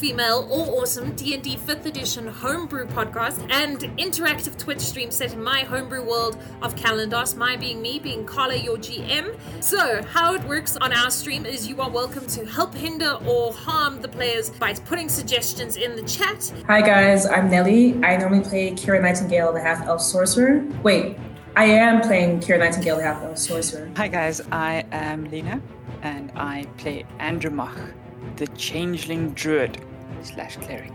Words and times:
Dum 0.00 0.08
Dum 0.08 0.16
Die, 0.18 0.24
an 0.24 0.30
all-female, 0.30 0.48
all-awesome 0.50 1.12
D&D 1.12 1.56
5th 1.56 1.86
edition 1.86 2.26
homebrew 2.26 2.86
podcast 2.86 3.40
and 3.50 3.80
interactive 3.98 4.58
Twitch 4.58 4.80
stream 4.80 5.10
set 5.10 5.32
in 5.32 5.42
my 5.42 5.60
homebrew 5.60 6.04
world 6.04 6.36
of 6.62 6.74
Kalandos, 6.74 7.36
my 7.36 7.56
being 7.56 7.80
me, 7.80 7.98
being 7.98 8.24
Carla, 8.26 8.56
your 8.56 8.76
GM. 8.76 9.38
So, 9.62 10.02
how 10.02 10.34
it 10.34 10.44
works 10.44 10.76
on 10.76 10.92
our 10.92 11.10
stream 11.10 11.46
is 11.46 11.66
you 11.66 11.80
are 11.80 11.90
welcome 11.90 12.26
to 12.26 12.44
help 12.44 12.74
hinder 12.74 13.18
or 13.26 13.52
harm 13.52 14.02
the 14.02 14.08
players 14.08 14.50
by 14.50 14.74
putting 14.74 15.08
suggestions 15.08 15.76
in 15.76 15.96
the 15.96 16.02
chat. 16.02 16.52
Hi 16.66 16.82
guys, 16.82 17.26
I'm 17.26 17.50
Nelly. 17.50 17.94
I 18.04 18.16
normally 18.16 18.44
play 18.44 18.72
Kira 18.72 19.00
Nightingale, 19.00 19.52
the 19.52 19.60
half 19.60 19.86
elf 19.86 20.02
sorcerer. 20.02 20.64
Wait, 20.82 21.18
I 21.56 21.64
am 21.66 22.02
playing 22.02 22.40
Kira 22.40 22.58
Nightingale, 22.58 22.96
the 22.96 23.02
half 23.02 23.22
elf 23.22 23.38
sorcerer. 23.38 23.90
Hi 23.96 24.08
guys, 24.08 24.42
I 24.52 24.84
am 24.92 25.24
Lena, 25.30 25.62
and 26.02 26.32
I 26.36 26.66
play 26.76 27.06
Andromach, 27.18 27.92
the 28.36 28.46
changeling 28.48 29.30
druid 29.30 29.80
slash 30.22 30.56
cleric. 30.56 30.92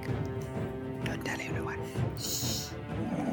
Don't 1.05 1.23
tell 1.25 1.39
anyone. 1.39 1.79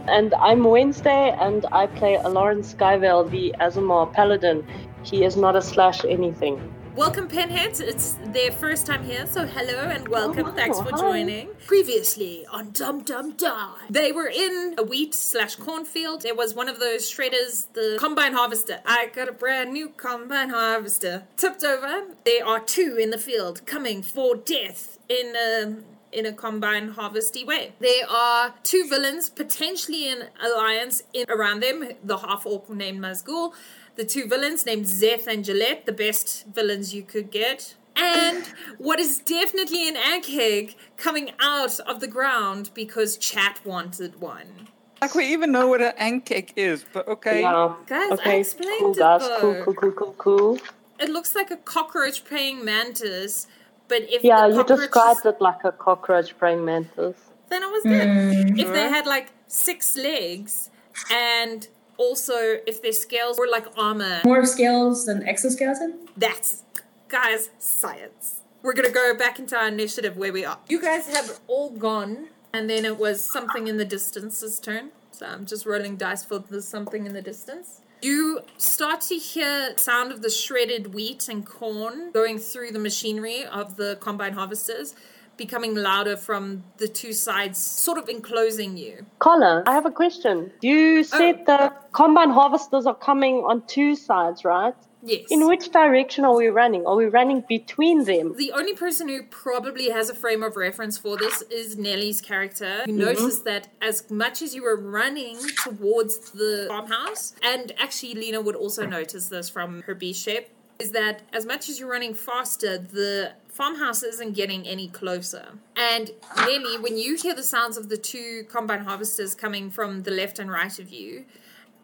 And 0.08 0.32
I'm 0.34 0.64
Wednesday, 0.64 1.36
and 1.38 1.66
I 1.70 1.86
play 1.86 2.16
Aloran 2.16 2.64
Skyvale, 2.64 3.30
the 3.30 3.54
Aasimar 3.60 4.12
Paladin. 4.12 4.66
He 5.02 5.24
is 5.24 5.36
not 5.36 5.56
a 5.56 5.62
slash 5.62 6.04
anything. 6.04 6.56
Welcome, 6.98 7.28
Pinheads. 7.28 7.78
It's 7.78 8.14
their 8.32 8.50
first 8.50 8.84
time 8.84 9.04
here, 9.04 9.24
so 9.28 9.46
hello 9.46 9.88
and 9.88 10.08
welcome. 10.08 10.46
Oh, 10.46 10.52
Thanks 10.52 10.80
for 10.80 10.90
hi. 10.90 10.98
joining. 10.98 11.50
Previously 11.64 12.44
on 12.50 12.72
Dum 12.72 13.04
Dum 13.04 13.36
Die, 13.36 13.76
they 13.88 14.10
were 14.10 14.26
in 14.26 14.74
a 14.76 14.82
wheat 14.82 15.14
slash 15.14 15.54
cornfield. 15.54 16.22
There 16.22 16.34
was 16.34 16.56
one 16.56 16.68
of 16.68 16.80
those 16.80 17.08
shredders, 17.08 17.72
the 17.72 17.98
combine 18.00 18.32
harvester. 18.32 18.80
I 18.84 19.12
got 19.14 19.28
a 19.28 19.32
brand 19.32 19.72
new 19.72 19.90
combine 19.90 20.50
harvester. 20.50 21.22
Tipped 21.36 21.62
over. 21.62 22.16
There 22.24 22.44
are 22.44 22.58
two 22.58 22.98
in 23.00 23.10
the 23.10 23.18
field 23.18 23.64
coming 23.64 24.02
for 24.02 24.34
death 24.34 24.98
in 25.08 25.36
a 25.36 25.76
in 26.10 26.26
a 26.26 26.32
combine 26.32 26.88
harvesty 26.88 27.44
way. 27.44 27.74
There 27.80 28.08
are 28.08 28.54
two 28.62 28.86
villains 28.88 29.28
potentially 29.28 30.08
in 30.08 30.24
alliance 30.40 31.02
in 31.12 31.26
around 31.28 31.60
them. 31.60 31.90
The 32.02 32.18
half 32.18 32.46
orc 32.46 32.68
named 32.70 33.00
Mazgul, 33.00 33.52
the 33.98 34.04
two 34.04 34.26
villains 34.28 34.64
named 34.64 34.86
Zeth 34.86 35.26
and 35.26 35.44
Gillette, 35.44 35.84
the 35.84 35.92
best 35.92 36.46
villains 36.46 36.94
you 36.94 37.02
could 37.02 37.30
get. 37.30 37.74
And 37.96 38.46
what 38.78 39.00
is 39.00 39.18
definitely 39.18 39.88
an 39.88 39.96
egg 39.96 40.22
egghead 40.22 40.76
coming 40.96 41.32
out 41.40 41.80
of 41.80 41.98
the 41.98 42.06
ground 42.06 42.70
because 42.72 43.16
chat 43.18 43.58
wanted 43.64 44.20
one. 44.20 44.68
Like 45.02 45.16
we 45.16 45.26
even 45.32 45.50
know 45.50 45.66
what 45.68 45.82
an 45.82 45.94
ankheg 45.98 46.52
is, 46.56 46.84
but 46.92 47.08
okay. 47.08 47.40
Yeah. 47.42 47.74
Guys, 47.86 48.10
I 48.10 48.14
okay, 48.14 48.40
explained 48.40 48.80
cool, 48.80 48.92
it, 48.92 48.98
guys. 48.98 49.20
though. 49.20 49.40
Cool, 49.40 49.64
cool, 49.64 49.74
cool, 49.74 49.92
cool, 49.92 50.14
cool. 50.16 50.58
It 51.00 51.08
looks 51.08 51.34
like 51.34 51.50
a 51.50 51.56
cockroach 51.56 52.24
praying 52.24 52.64
mantis, 52.64 53.48
but 53.88 54.02
if 54.02 54.22
Yeah, 54.22 54.46
the 54.48 54.56
you 54.58 54.64
described 54.64 55.26
it 55.26 55.40
like 55.40 55.64
a 55.64 55.72
cockroach 55.72 56.38
praying 56.38 56.64
mantis. 56.64 57.16
then 57.50 57.62
it 57.64 57.70
was 57.76 57.82
good. 57.82 58.08
Hmm. 58.08 58.58
If 58.60 58.72
they 58.72 58.88
had 58.88 59.06
like 59.06 59.28
six 59.48 59.96
legs 59.96 60.70
and 61.10 61.66
also 61.98 62.34
if 62.66 62.80
their 62.82 62.92
scales 62.92 63.38
were 63.38 63.48
like 63.50 63.66
armor, 63.76 64.20
More 64.24 64.46
scales 64.46 65.04
than 65.04 65.22
exoskeleton? 65.28 66.08
that's 66.16 66.62
guys 67.08 67.50
science. 67.58 68.40
We're 68.62 68.72
gonna 68.74 68.90
go 68.90 69.14
back 69.16 69.38
into 69.38 69.56
our 69.56 69.68
initiative 69.68 70.16
where 70.16 70.32
we 70.32 70.44
are. 70.44 70.58
You 70.68 70.80
guys 70.80 71.06
have 71.14 71.38
all 71.46 71.70
gone, 71.70 72.28
and 72.52 72.68
then 72.68 72.84
it 72.84 72.98
was 72.98 73.22
something 73.22 73.68
in 73.68 73.76
the 73.76 73.84
distance's 73.84 74.58
turn. 74.58 74.90
So 75.12 75.26
I'm 75.26 75.46
just 75.46 75.66
rolling 75.66 75.96
dice 75.96 76.24
for 76.24 76.38
the 76.38 76.62
something 76.62 77.06
in 77.06 77.12
the 77.12 77.22
distance. 77.22 77.80
You 78.00 78.40
start 78.58 79.00
to 79.02 79.16
hear 79.16 79.74
sound 79.76 80.12
of 80.12 80.22
the 80.22 80.30
shredded 80.30 80.94
wheat 80.94 81.28
and 81.28 81.44
corn 81.44 82.12
going 82.12 82.38
through 82.38 82.70
the 82.70 82.78
machinery 82.78 83.44
of 83.44 83.76
the 83.76 83.96
combine 84.00 84.34
harvesters, 84.34 84.94
becoming 85.38 85.74
louder 85.74 86.16
from 86.16 86.64
the 86.76 86.88
two 86.88 87.14
sides, 87.14 87.58
sort 87.58 87.96
of 87.96 88.08
enclosing 88.10 88.76
you. 88.76 89.06
Colin, 89.20 89.62
I 89.66 89.72
have 89.72 89.86
a 89.86 89.90
question. 89.90 90.52
You 90.60 90.98
oh. 90.98 91.02
said 91.02 91.46
the 91.46 91.72
combine 91.92 92.30
harvesters 92.30 92.84
are 92.84 92.94
coming 92.94 93.36
on 93.36 93.62
two 93.66 93.96
sides, 93.96 94.44
right? 94.44 94.74
Yes. 95.02 95.26
In 95.30 95.46
which 95.46 95.70
direction 95.70 96.24
are 96.24 96.34
we 96.34 96.48
running? 96.48 96.84
Are 96.84 96.96
we 96.96 97.06
running 97.06 97.44
between 97.48 98.04
them? 98.04 98.34
The 98.36 98.52
only 98.52 98.74
person 98.74 99.08
who 99.08 99.22
probably 99.22 99.90
has 99.90 100.10
a 100.10 100.14
frame 100.14 100.42
of 100.42 100.56
reference 100.56 100.98
for 100.98 101.16
this 101.16 101.42
is 101.42 101.78
Nellie's 101.78 102.20
character, 102.20 102.82
who 102.84 102.92
mm-hmm. 102.92 102.98
noticed 102.98 103.44
that 103.44 103.68
as 103.80 104.10
much 104.10 104.42
as 104.42 104.56
you 104.56 104.64
were 104.64 104.76
running 104.76 105.38
towards 105.62 106.30
the 106.30 106.66
farmhouse, 106.68 107.34
and 107.42 107.72
actually 107.78 108.14
Lena 108.14 108.40
would 108.40 108.56
also 108.56 108.84
notice 108.86 109.28
this 109.28 109.48
from 109.48 109.82
her 109.82 109.94
beast 109.94 110.22
shape, 110.22 110.48
is 110.80 110.92
that 110.92 111.22
as 111.32 111.46
much 111.46 111.68
as 111.68 111.78
you're 111.78 111.90
running 111.90 112.14
faster, 112.14 112.78
the 112.78 113.32
farmhouse 113.58 114.04
isn't 114.04 114.34
getting 114.34 114.68
any 114.68 114.86
closer. 114.86 115.46
And 115.76 116.12
Nellie, 116.36 116.78
when 116.78 116.96
you 116.96 117.16
hear 117.16 117.34
the 117.34 117.42
sounds 117.42 117.76
of 117.76 117.88
the 117.88 117.96
two 117.96 118.46
combine 118.48 118.84
harvesters 118.84 119.34
coming 119.34 119.68
from 119.68 120.04
the 120.04 120.12
left 120.12 120.38
and 120.38 120.48
right 120.48 120.78
of 120.78 120.90
you, 120.90 121.24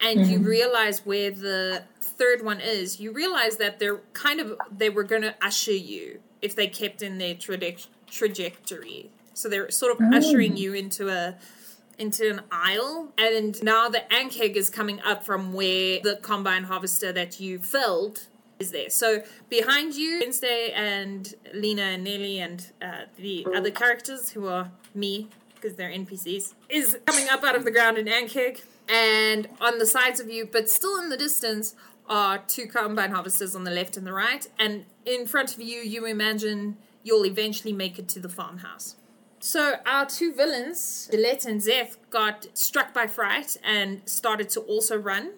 and 0.01 0.25
you 0.29 0.39
mm-hmm. 0.39 0.47
realize 0.47 1.05
where 1.05 1.33
the 1.33 1.83
third 2.01 2.45
one 2.45 2.61
is, 2.61 3.01
you 3.01 3.13
realize 3.13 3.57
that 3.57 3.81
they're 3.81 4.03
kind 4.13 4.39
of 4.39 4.57
they 4.71 4.89
were 4.89 5.03
going 5.03 5.23
to 5.23 5.35
usher 5.43 5.73
you 5.73 6.21
if 6.41 6.55
they 6.55 6.69
kept 6.69 7.03
in 7.03 7.19
their 7.19 7.35
traje- 7.35 7.89
trajectory. 8.09 9.11
So 9.35 9.49
they're 9.49 9.71
sort 9.73 10.01
of 10.01 10.15
ushering 10.15 10.53
mm. 10.53 10.59
you 10.59 10.75
into 10.75 11.09
a 11.09 11.35
into 11.99 12.31
an 12.31 12.41
aisle, 12.53 13.13
and 13.19 13.61
now 13.65 13.89
the 13.89 14.05
ankheg 14.13 14.55
is 14.55 14.71
coming 14.71 15.01
up 15.01 15.25
from 15.25 15.53
where 15.53 15.99
the 16.05 16.21
combine 16.23 16.65
harvester 16.65 17.13
that 17.13 17.41
you 17.41 17.59
felled 17.59 18.29
is 18.59 18.71
there. 18.71 18.91
So 18.91 19.23
behind 19.49 19.95
you, 19.95 20.21
Wednesday 20.21 20.73
and 20.75 21.35
Lena 21.53 21.83
and 21.83 22.05
Nelly 22.05 22.41
and 22.41 22.71
uh, 22.81 23.07
the 23.17 23.47
other 23.55 23.71
characters 23.71 24.31
who 24.31 24.47
are 24.49 24.71
me 24.95 25.29
because 25.55 25.77
they're 25.77 25.91
NPCs 25.91 26.55
is 26.69 26.99
coming 27.07 27.29
up 27.31 27.43
out 27.43 27.57
of 27.57 27.65
the 27.65 27.71
ground 27.71 27.97
in 27.97 28.07
ankheg, 28.07 28.63
and 28.89 29.49
on 29.63 29.79
the 29.79 29.87
sides 29.87 30.21
of 30.21 30.29
you, 30.29 30.47
but 30.51 30.69
still 30.69 30.99
in 30.99 31.09
the 31.09 31.17
distance, 31.17 31.75
are 32.07 32.37
two 32.37 32.67
combine 32.67 33.13
harvesters 33.13 33.57
on 33.57 33.65
the 33.65 33.71
left 33.71 33.97
and 33.97 34.07
the 34.07 34.13
right, 34.13 34.47
and 34.59 34.85
in 35.07 35.27
front 35.27 35.55
of 35.55 35.63
you, 35.63 35.81
you 35.81 36.05
imagine 36.05 36.77
you'll 37.03 37.25
eventually 37.25 37.73
make 37.73 37.99
it 37.99 38.09
to 38.09 38.21
the 38.21 38.29
farmhouse. 38.29 38.97
So 39.41 39.77
our 39.87 40.07
two 40.07 40.35
villains, 40.35 41.09
Gillette 41.11 41.45
and 41.45 41.61
Zeth, 41.61 41.97
got 42.11 42.47
struck 42.55 42.95
by 42.95 43.07
fright 43.07 43.57
and 43.63 44.01
started 44.07 44.49
to 44.51 44.61
also 44.61 44.97
run, 44.97 45.33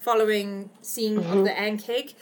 following 0.00 0.70
seeing 0.80 1.18
of 1.18 1.44
the 1.44 1.50
ankheg. 1.50 2.14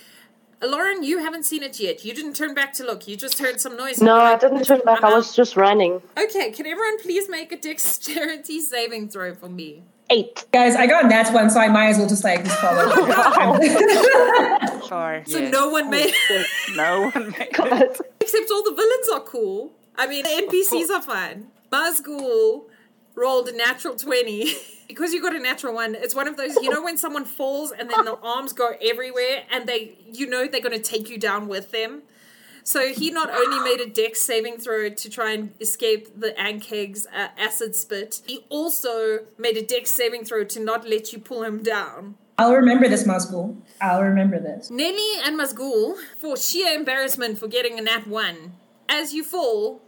Lauren, 0.62 1.02
you 1.02 1.18
haven't 1.18 1.44
seen 1.44 1.62
it 1.62 1.78
yet. 1.80 2.04
You 2.04 2.14
didn't 2.14 2.34
turn 2.34 2.54
back 2.54 2.72
to 2.74 2.84
look. 2.84 3.06
You 3.06 3.16
just 3.16 3.38
heard 3.38 3.60
some 3.60 3.76
noise. 3.76 4.00
No, 4.00 4.16
I 4.16 4.36
didn't 4.36 4.64
turn 4.64 4.80
back. 4.84 5.02
I'm 5.02 5.12
was 5.14 5.34
just 5.34 5.56
running. 5.56 6.02
Okay, 6.16 6.50
can 6.50 6.66
everyone 6.66 7.00
please 7.00 7.28
make 7.28 7.52
a 7.52 7.56
dexterity 7.56 8.60
saving 8.72 9.08
throw 9.08 9.34
for 9.34 9.48
me? 9.48 9.82
Eight. 10.10 10.44
Guys, 10.52 10.76
I 10.76 10.86
got 10.86 11.08
that 11.08 11.32
one, 11.32 11.48
so 11.50 11.60
I 11.60 11.68
might 11.68 11.88
as 11.88 11.98
well 11.98 12.08
just 12.08 12.24
like 12.24 12.44
just 12.44 12.58
follow. 12.58 12.90
Sure. 14.84 15.22
So 15.26 15.38
yes. 15.38 15.50
no 15.50 15.70
one 15.70 15.88
made 15.88 16.12
oh, 16.30 16.34
it. 16.34 16.76
No 16.76 17.10
one 17.14 17.30
made 17.30 17.48
it. 17.50 18.00
Except 18.20 18.50
all 18.50 18.62
the 18.62 18.74
villains 18.76 19.08
are 19.14 19.20
cool. 19.20 19.72
I 19.96 20.06
mean, 20.06 20.24
the 20.24 20.28
NPCs 20.28 20.90
are 20.90 21.00
fine. 21.00 21.46
Mazgul 21.72 22.64
rolled 23.14 23.48
a 23.48 23.56
natural 23.56 23.94
20. 23.96 24.54
because 24.88 25.12
you 25.12 25.22
got 25.22 25.34
a 25.34 25.38
natural 25.38 25.74
one, 25.74 25.94
it's 25.94 26.14
one 26.14 26.28
of 26.28 26.36
those, 26.36 26.54
you 26.56 26.70
know, 26.70 26.82
when 26.82 26.96
someone 26.96 27.24
falls 27.24 27.72
and 27.72 27.90
then 27.90 28.04
the 28.04 28.16
arms 28.22 28.52
go 28.52 28.72
everywhere 28.80 29.44
and 29.50 29.66
they, 29.66 29.96
you 30.10 30.26
know, 30.26 30.46
they're 30.46 30.60
going 30.60 30.76
to 30.76 30.82
take 30.82 31.08
you 31.08 31.18
down 31.18 31.48
with 31.48 31.70
them. 31.70 32.02
So 32.66 32.92
he 32.92 33.10
not 33.10 33.30
only 33.30 33.62
made 33.62 33.80
a 33.80 33.90
dex 33.90 34.22
saving 34.22 34.56
throw 34.56 34.88
to 34.88 35.10
try 35.10 35.32
and 35.32 35.52
escape 35.60 36.18
the 36.18 36.30
Ankheg's 36.30 37.06
uh, 37.06 37.28
acid 37.36 37.76
spit, 37.76 38.22
he 38.26 38.46
also 38.48 39.26
made 39.36 39.58
a 39.58 39.62
dex 39.62 39.90
saving 39.90 40.24
throw 40.24 40.44
to 40.44 40.60
not 40.60 40.88
let 40.88 41.12
you 41.12 41.18
pull 41.18 41.42
him 41.42 41.62
down. 41.62 42.16
I'll 42.38 42.54
remember 42.54 42.88
this, 42.88 43.04
Mazgul. 43.04 43.58
I'll 43.80 44.02
remember 44.02 44.40
this. 44.40 44.70
Nelly 44.70 45.20
and 45.22 45.38
Mazgul, 45.38 45.96
for 46.16 46.36
sheer 46.36 46.74
embarrassment 46.74 47.38
for 47.38 47.48
getting 47.48 47.78
a 47.78 47.82
nat 47.82 48.06
one, 48.06 48.54
as 48.88 49.12
you 49.12 49.22
fall, 49.22 49.82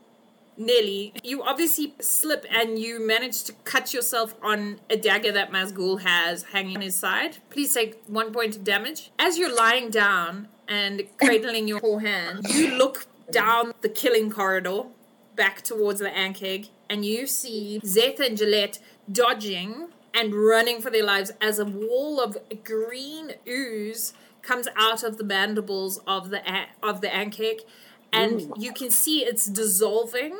Nelly, 0.56 1.12
you 1.22 1.42
obviously 1.42 1.94
slip 2.00 2.46
and 2.50 2.78
you 2.78 3.04
manage 3.04 3.42
to 3.44 3.52
cut 3.64 3.92
yourself 3.92 4.34
on 4.42 4.80
a 4.88 4.96
dagger 4.96 5.32
that 5.32 5.52
Mazgul 5.52 6.00
has 6.00 6.44
hanging 6.44 6.76
on 6.76 6.82
his 6.82 6.98
side. 6.98 7.38
Please 7.50 7.74
take 7.74 8.02
one 8.06 8.32
point 8.32 8.56
of 8.56 8.64
damage. 8.64 9.10
As 9.18 9.38
you're 9.38 9.54
lying 9.54 9.90
down 9.90 10.48
and 10.68 11.02
cradling 11.18 11.68
your 11.68 11.80
poor 11.80 12.00
hand, 12.00 12.46
you 12.48 12.74
look 12.76 13.06
down 13.30 13.74
the 13.82 13.88
killing 13.88 14.30
corridor 14.30 14.84
back 15.34 15.62
towards 15.62 16.00
the 16.00 16.08
Ankheg 16.08 16.68
and 16.88 17.04
you 17.04 17.26
see 17.26 17.80
Zeth 17.84 18.20
and 18.20 18.38
Gillette 18.38 18.78
dodging 19.10 19.88
and 20.14 20.34
running 20.34 20.80
for 20.80 20.90
their 20.90 21.04
lives 21.04 21.32
as 21.40 21.58
a 21.58 21.64
wall 21.64 22.20
of 22.20 22.38
green 22.64 23.34
ooze 23.46 24.14
comes 24.42 24.68
out 24.76 25.02
of 25.02 25.18
the 25.18 25.24
mandibles 25.24 25.98
of 26.06 26.30
the 26.30 26.40
of 26.82 27.00
the 27.00 27.08
Ankheg 27.08 27.60
and 28.16 28.52
you 28.56 28.72
can 28.72 28.90
see 28.90 29.24
it's 29.24 29.46
dissolving 29.46 30.36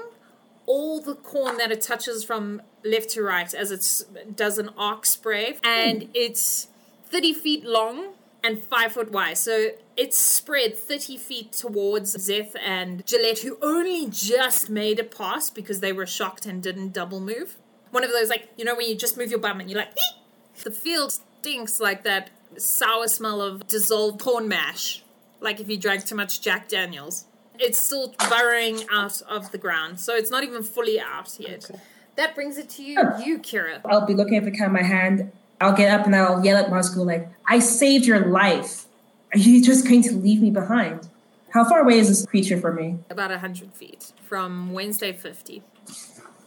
all 0.67 1.00
the 1.00 1.14
corn 1.14 1.56
that 1.58 1.70
it 1.70 1.81
touches 1.81 2.25
from 2.25 2.61
left 2.84 3.11
to 3.11 3.23
right 3.23 3.55
as 3.55 3.70
it 3.70 4.37
does 4.37 4.58
an 4.58 4.70
arc 4.76 5.06
spray 5.06 5.58
and 5.62 6.05
hmm. 6.05 6.11
it's 6.14 6.69
30 7.05 7.32
feet 7.34 7.64
long 7.64 8.14
and 8.43 8.62
5 8.62 8.93
foot 8.93 9.12
wide 9.12 9.38
so 9.38 9.70
It's 9.96 10.19
spread 10.19 10.76
30 10.76 11.17
feet 11.17 11.52
towards 11.52 12.14
Zeth 12.17 12.55
and 12.62 13.05
Gillette, 13.06 13.38
who 13.38 13.56
only 13.62 14.11
just 14.11 14.69
made 14.69 14.99
it 14.99 15.11
past 15.11 15.55
because 15.55 15.81
they 15.81 15.93
were 15.93 16.05
shocked 16.05 16.44
and 16.44 16.62
didn't 16.62 16.93
double 16.93 17.19
move. 17.19 17.56
One 17.93 18.05
of 18.05 18.11
those, 18.11 18.28
like, 18.28 18.50
you 18.58 18.64
know, 18.67 18.75
when 18.75 18.87
you 18.87 18.94
just 18.94 19.17
move 19.17 19.31
your 19.31 19.38
bum 19.38 19.58
and 19.58 19.70
you're 19.70 19.81
like, 19.81 19.93
"Eek!" 19.93 20.62
the 20.64 20.70
field 20.70 21.12
stinks 21.12 21.81
like 21.81 22.02
that 22.05 22.28
sour 22.58 23.08
smell 23.08 23.40
of 23.40 23.67
dissolved 23.67 24.20
corn 24.20 24.49
mash, 24.49 25.02
like 25.40 25.61
if 25.61 25.70
you 25.70 25.78
drank 25.78 26.05
too 26.05 26.14
much 26.14 26.43
Jack 26.43 26.69
Daniels. 26.69 27.25
It's 27.58 27.79
still 27.79 28.14
burrowing 28.31 28.85
out 28.93 29.20
of 29.23 29.50
the 29.53 29.58
ground, 29.58 30.00
so 30.00 30.14
it's 30.14 30.31
not 30.31 30.44
even 30.44 30.62
fully 30.62 31.00
out 31.00 31.37
yet. 31.38 31.70
That 32.17 32.35
brings 32.35 32.56
it 32.56 32.69
to 32.70 32.82
you, 32.82 32.99
you, 33.25 33.38
Kira. 33.38 33.81
I'll 33.85 34.06
be 34.06 34.14
looking 34.14 34.37
at 34.37 34.44
the 34.44 34.50
kind 34.50 34.64
of 34.64 34.73
my 34.73 34.82
hand. 34.82 35.32
I'll 35.61 35.76
get 35.76 35.99
up 35.99 36.06
and 36.06 36.14
I'll 36.14 36.44
yell 36.44 36.56
at 36.56 36.70
Mazgul 36.70 37.06
like, 37.06 37.29
I 37.47 37.58
saved 37.58 38.06
your 38.06 38.26
life. 38.26 38.87
Are 39.35 39.38
you 39.38 39.62
just 39.62 39.87
going 39.87 40.03
to 40.03 40.12
leave 40.12 40.41
me 40.41 40.50
behind? 40.50 41.08
How 41.50 41.64
far 41.64 41.81
away 41.81 41.99
is 41.99 42.08
this 42.08 42.26
creature 42.26 42.61
from 42.61 42.76
me? 42.76 42.99
About 43.11 43.31
100 43.31 43.73
feet 43.73 44.12
from 44.23 44.73
Wednesday 44.73 45.12
50. 45.12 45.62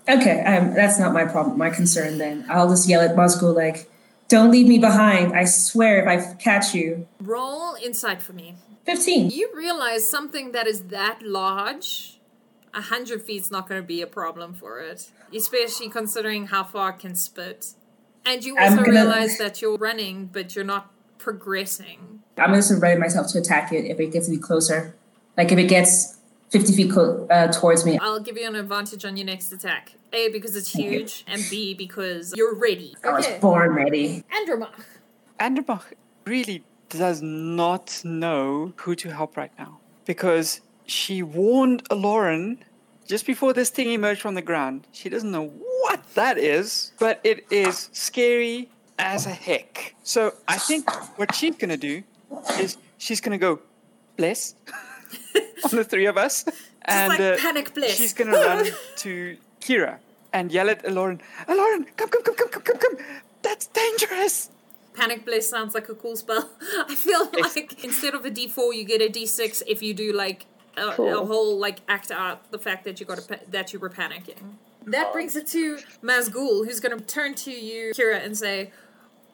Okay, 0.07 0.43
um, 0.43 0.73
that's 0.73 0.99
not 0.99 1.13
my 1.13 1.25
problem, 1.25 1.57
my 1.57 1.69
concern 1.69 2.17
then. 2.17 2.45
I'll 2.49 2.69
just 2.69 2.87
yell 2.87 3.01
at 3.01 3.15
Mazgul 3.15 3.55
like, 3.55 3.89
don't 4.29 4.51
leave 4.51 4.67
me 4.67 4.77
behind. 4.77 5.33
I 5.33 5.43
swear 5.45 6.01
if 6.01 6.07
I 6.07 6.33
catch 6.35 6.73
you. 6.73 7.07
Roll 7.19 7.75
insight 7.83 8.21
for 8.21 8.33
me. 8.33 8.55
15. 8.85 9.31
You 9.31 9.49
realize 9.53 10.07
something 10.07 10.51
that 10.53 10.67
is 10.67 10.83
that 10.85 11.21
large, 11.21 12.19
100 12.73 13.21
feet's 13.23 13.51
not 13.51 13.67
going 13.67 13.81
to 13.81 13.85
be 13.85 14.01
a 14.01 14.07
problem 14.07 14.53
for 14.53 14.79
it, 14.79 15.09
especially 15.35 15.89
considering 15.89 16.47
how 16.47 16.63
far 16.63 16.91
it 16.91 16.99
can 16.99 17.15
spit. 17.15 17.73
And 18.25 18.43
you 18.43 18.57
also 18.57 18.77
gonna- 18.77 18.91
realize 18.91 19.37
that 19.39 19.61
you're 19.61 19.77
running, 19.77 20.29
but 20.31 20.55
you're 20.55 20.65
not 20.65 20.91
progressing. 21.17 22.21
I'm 22.37 22.53
just 22.53 22.71
ready 22.81 22.99
myself 22.99 23.31
to 23.33 23.39
attack 23.39 23.73
it 23.73 23.85
if 23.85 23.99
it 23.99 24.11
gets 24.11 24.27
any 24.27 24.37
closer. 24.37 24.95
Like 25.37 25.51
if 25.51 25.57
it 25.57 25.67
gets 25.67 26.17
50 26.49 26.73
feet 26.75 26.91
clo- 26.91 27.27
uh, 27.29 27.47
towards 27.51 27.85
me. 27.85 27.97
I'll 28.01 28.19
give 28.19 28.37
you 28.37 28.47
an 28.47 28.55
advantage 28.55 29.05
on 29.05 29.17
your 29.17 29.25
next 29.25 29.51
attack. 29.51 29.93
A, 30.13 30.29
because 30.29 30.55
it's 30.55 30.71
Thank 30.71 30.85
you. 30.85 30.91
huge, 30.91 31.23
and 31.27 31.43
B, 31.49 31.73
because 31.75 32.33
you're 32.35 32.55
ready. 32.55 32.95
I 33.03 33.11
was 33.11 33.27
born 33.39 33.73
ready. 33.73 34.23
Andromach. 34.33 34.73
Andromach 35.39 35.83
really 36.25 36.63
does 36.89 37.21
not 37.21 38.01
know 38.03 38.73
who 38.77 38.95
to 38.95 39.09
help 39.13 39.37
right 39.37 39.51
now 39.59 39.79
because 40.05 40.61
she 40.87 41.21
warned 41.21 41.83
Lauren 41.91 42.63
just 43.05 43.27
before 43.27 43.53
this 43.53 43.69
thing 43.69 43.91
emerged 43.91 44.21
from 44.21 44.33
the 44.33 44.41
ground. 44.41 44.87
She 44.91 45.09
doesn't 45.09 45.29
know 45.31 45.47
what 45.81 46.01
that 46.15 46.39
is, 46.39 46.91
but 46.99 47.19
it 47.23 47.45
is 47.51 47.89
scary 47.93 48.69
as 48.97 49.27
a 49.27 49.31
heck. 49.31 49.93
So 50.03 50.33
I 50.47 50.57
think 50.57 50.89
what 51.19 51.35
she's 51.35 51.55
gonna 51.55 51.77
do 51.77 52.01
is 52.59 52.77
she's 52.97 53.21
gonna 53.21 53.37
go 53.37 53.59
bless 54.17 54.55
on 55.63 55.71
the 55.71 55.83
three 55.83 56.05
of 56.05 56.17
us, 56.17 56.45
and 56.85 57.09
like 57.09 57.19
uh, 57.19 57.37
panic 57.37 57.73
bliss. 57.73 57.95
she's 57.95 58.13
gonna 58.13 58.31
run 58.31 58.65
to 58.97 59.37
Kira 59.61 59.97
and 60.33 60.51
yell 60.51 60.69
at 60.69 60.83
Aloran, 60.83 61.19
Aloran, 61.47 61.85
come, 61.97 62.09
come, 62.09 62.23
come, 62.23 62.35
come, 62.35 62.49
come, 62.49 62.63
come, 62.63 62.77
come! 62.77 62.97
That's 63.41 63.67
dangerous. 63.67 64.49
Panic 64.93 65.23
Bliss 65.23 65.49
sounds 65.49 65.73
like 65.73 65.87
a 65.87 65.95
cool 65.95 66.17
spell. 66.17 66.49
I 66.89 66.93
feel 66.93 67.29
Yes. 67.33 67.55
like 67.55 67.83
instead 67.85 68.13
of 68.15 68.25
a 68.25 68.31
D4, 68.31 68.75
you 68.75 68.83
get 68.83 69.01
a 69.01 69.09
D6 69.09 69.63
if 69.65 69.81
you 69.81 69.93
do 69.93 70.11
like 70.11 70.45
a, 70.75 70.87
a 70.87 71.25
whole 71.25 71.57
like 71.57 71.79
act 71.87 72.11
out 72.11 72.51
the 72.51 72.59
fact 72.59 72.83
that 72.83 72.99
you 72.99 73.05
got 73.05 73.17
a, 73.19 73.39
that 73.49 73.71
you 73.71 73.79
were 73.79 73.89
panicking. 73.89 74.55
That 74.85 75.13
brings 75.13 75.35
it 75.37 75.47
to 75.47 75.77
Mazgul, 76.03 76.65
who's 76.65 76.79
going 76.81 76.97
to 76.99 77.03
turn 77.05 77.33
to 77.35 77.51
you, 77.51 77.93
Kira, 77.95 78.23
and 78.23 78.37
say, 78.37 78.71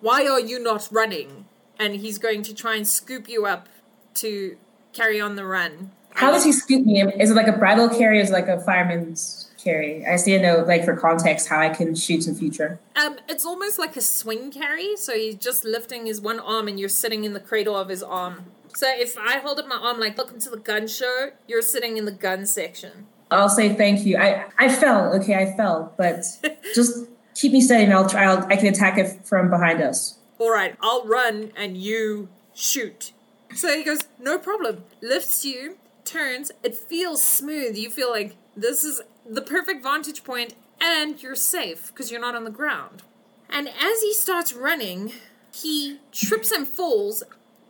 "Why 0.01 0.27
are 0.27 0.39
you 0.39 0.59
not 0.59 0.87
running?" 0.91 1.45
And 1.79 1.95
he's 1.95 2.19
going 2.19 2.43
to 2.43 2.53
try 2.53 2.75
and 2.75 2.87
scoop 2.87 3.27
you 3.27 3.45
up 3.47 3.67
to 4.15 4.57
carry 4.95 5.21
on 5.21 5.35
the 5.35 5.45
run. 5.45 5.91
How 6.15 6.31
does 6.31 6.45
he 6.45 6.53
scoop 6.53 6.85
me? 6.85 7.01
Is 7.01 7.31
it 7.31 7.35
like 7.35 7.47
a 7.47 7.57
bridal 7.57 7.89
carry 7.89 8.19
or 8.19 8.21
is 8.21 8.29
it 8.29 8.33
like 8.33 8.47
a 8.47 8.59
fireman's 8.59 9.51
carry? 9.61 10.05
I 10.05 10.15
see 10.15 10.31
to 10.31 10.41
know, 10.41 10.63
like, 10.65 10.85
for 10.85 10.95
context, 10.95 11.49
how 11.49 11.59
I 11.59 11.69
can 11.69 11.93
shoot 11.93 12.25
in 12.25 12.35
future. 12.35 12.79
Um, 12.95 13.17
it's 13.27 13.45
almost 13.45 13.77
like 13.77 13.97
a 13.97 14.01
swing 14.01 14.49
carry. 14.49 14.95
So 14.95 15.13
he's 15.13 15.35
just 15.35 15.65
lifting 15.65 16.05
his 16.05 16.21
one 16.21 16.39
arm, 16.39 16.69
and 16.69 16.79
you're 16.79 16.87
sitting 16.87 17.25
in 17.25 17.33
the 17.33 17.41
cradle 17.41 17.75
of 17.75 17.89
his 17.89 18.01
arm. 18.01 18.45
So 18.75 18.87
if 18.89 19.17
I 19.17 19.39
hold 19.39 19.59
up 19.59 19.67
my 19.67 19.75
arm 19.75 19.99
like 19.99 20.17
"Welcome 20.17 20.39
to 20.39 20.49
the 20.49 20.57
gun 20.57 20.87
show," 20.87 21.31
you're 21.47 21.61
sitting 21.61 21.97
in 21.97 22.05
the 22.05 22.11
gun 22.11 22.45
section. 22.45 23.07
I'll 23.31 23.49
say 23.49 23.73
thank 23.73 24.05
you. 24.05 24.17
I, 24.17 24.45
I 24.57 24.73
fell. 24.73 25.13
Okay, 25.15 25.35
I 25.35 25.55
fell. 25.55 25.93
But 25.97 26.23
just 26.75 27.07
keep 27.33 27.51
me 27.51 27.61
steady 27.61 27.85
and 27.85 27.93
I'll 27.93 28.07
try. 28.07 28.25
I'll, 28.25 28.45
I 28.47 28.55
can 28.55 28.67
attack 28.67 28.97
it 28.97 29.25
from 29.25 29.49
behind 29.49 29.81
us. 29.81 30.17
All 30.39 30.51
right, 30.51 30.75
I'll 30.81 31.05
run 31.05 31.51
and 31.55 31.77
you 31.77 32.29
shoot. 32.53 33.13
So 33.55 33.75
he 33.75 33.83
goes, 33.83 34.01
no 34.19 34.37
problem. 34.37 34.83
Lifts 35.01 35.45
you, 35.45 35.77
turns. 36.03 36.51
It 36.61 36.75
feels 36.75 37.23
smooth. 37.23 37.77
You 37.77 37.89
feel 37.89 38.11
like 38.11 38.35
this 38.55 38.83
is 38.83 39.01
the 39.25 39.41
perfect 39.41 39.81
vantage 39.81 40.23
point, 40.23 40.53
and 40.79 41.21
you're 41.23 41.35
safe 41.35 41.87
because 41.87 42.11
you're 42.11 42.21
not 42.21 42.35
on 42.35 42.43
the 42.43 42.51
ground. 42.51 43.03
And 43.49 43.69
as 43.69 44.01
he 44.01 44.13
starts 44.13 44.53
running, 44.53 45.13
he 45.53 45.99
trips 46.11 46.51
and 46.51 46.67
falls. 46.67 47.23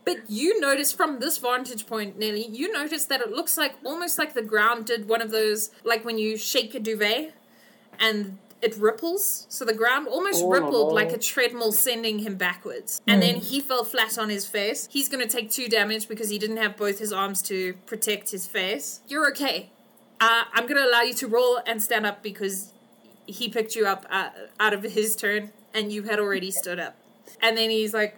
But 0.04 0.28
you 0.28 0.60
notice 0.60 0.92
from 0.92 1.20
this 1.20 1.38
vantage 1.38 1.86
point, 1.86 2.18
Nelly, 2.18 2.46
you 2.46 2.72
notice 2.72 3.04
that 3.06 3.20
it 3.20 3.30
looks 3.30 3.56
like 3.56 3.74
almost 3.84 4.18
like 4.18 4.34
the 4.34 4.42
ground 4.42 4.86
did 4.86 5.08
one 5.08 5.22
of 5.22 5.30
those, 5.30 5.70
like 5.84 6.04
when 6.04 6.18
you 6.18 6.36
shake 6.36 6.74
a 6.74 6.80
duvet 6.80 7.32
and 7.98 8.38
it 8.62 8.76
ripples. 8.76 9.46
So 9.48 9.64
the 9.64 9.74
ground 9.74 10.08
almost 10.08 10.42
Oh, 10.42 10.48
rippled 10.48 10.92
like 10.92 11.12
a 11.12 11.18
treadmill, 11.18 11.72
sending 11.72 12.20
him 12.20 12.36
backwards. 12.36 13.00
And 13.06 13.22
then 13.22 13.36
he 13.36 13.60
fell 13.60 13.84
flat 13.84 14.18
on 14.18 14.28
his 14.28 14.46
face. 14.46 14.88
He's 14.90 15.08
going 15.08 15.26
to 15.26 15.30
take 15.30 15.50
two 15.50 15.68
damage 15.68 16.08
because 16.08 16.30
he 16.30 16.38
didn't 16.38 16.56
have 16.56 16.76
both 16.76 16.98
his 16.98 17.12
arms 17.12 17.42
to 17.42 17.74
protect 17.86 18.30
his 18.30 18.46
face. 18.46 19.00
You're 19.08 19.28
okay. 19.30 19.70
Uh, 20.20 20.44
I'm 20.54 20.64
going 20.66 20.76
to 20.82 20.88
allow 20.88 21.02
you 21.02 21.12
to 21.14 21.26
roll 21.26 21.60
and 21.66 21.82
stand 21.82 22.06
up 22.06 22.22
because 22.22 22.72
he 23.26 23.48
picked 23.48 23.74
you 23.76 23.86
up 23.86 24.06
uh, 24.08 24.30
out 24.58 24.72
of 24.72 24.82
his 24.82 25.14
turn 25.16 25.50
and 25.74 25.92
you 25.92 26.04
had 26.04 26.18
already 26.18 26.50
stood 26.50 26.78
up. 26.78 26.96
And 27.42 27.56
then 27.56 27.68
he's 27.70 27.92
like, 27.92 28.16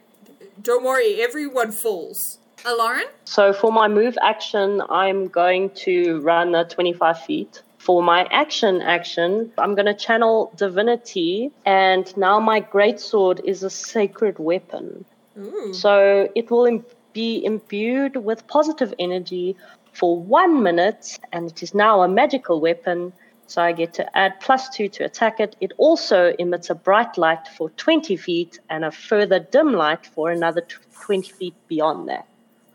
Don't 0.62 0.84
worry, 0.84 1.20
everyone 1.20 1.72
falls. 1.72 2.38
Alarin? 2.64 3.04
So 3.24 3.52
for 3.52 3.70
my 3.72 3.88
move 3.88 4.16
action, 4.22 4.82
I'm 4.88 5.28
going 5.28 5.70
to 5.86 6.20
run 6.20 6.54
uh, 6.54 6.64
25 6.64 7.20
feet. 7.22 7.62
For 7.88 8.02
my 8.02 8.28
action 8.30 8.82
action, 8.82 9.50
I'm 9.56 9.74
going 9.74 9.86
to 9.86 9.94
channel 9.94 10.52
divinity, 10.54 11.50
and 11.64 12.04
now 12.18 12.38
my 12.38 12.60
greatsword 12.60 13.40
is 13.44 13.62
a 13.62 13.70
sacred 13.70 14.38
weapon. 14.38 15.06
Ooh. 15.38 15.72
So 15.72 16.28
it 16.34 16.50
will 16.50 16.66
im- 16.66 16.84
be 17.14 17.42
imbued 17.42 18.16
with 18.16 18.46
positive 18.46 18.92
energy 18.98 19.56
for 19.94 20.20
one 20.20 20.62
minute, 20.62 21.18
and 21.32 21.50
it 21.50 21.62
is 21.62 21.74
now 21.74 22.02
a 22.02 22.08
magical 22.08 22.60
weapon. 22.60 23.14
So 23.46 23.62
I 23.62 23.72
get 23.72 23.94
to 23.94 24.04
add 24.14 24.38
plus 24.40 24.68
two 24.68 24.90
to 24.90 25.04
attack 25.04 25.40
it. 25.40 25.56
It 25.58 25.72
also 25.78 26.34
emits 26.38 26.68
a 26.68 26.74
bright 26.74 27.16
light 27.16 27.48
for 27.56 27.70
20 27.70 28.18
feet 28.18 28.60
and 28.68 28.84
a 28.84 28.90
further 28.90 29.38
dim 29.38 29.72
light 29.72 30.04
for 30.04 30.30
another 30.30 30.60
tw- 30.60 30.92
20 31.06 31.32
feet 31.32 31.54
beyond 31.68 32.10
that. 32.10 32.26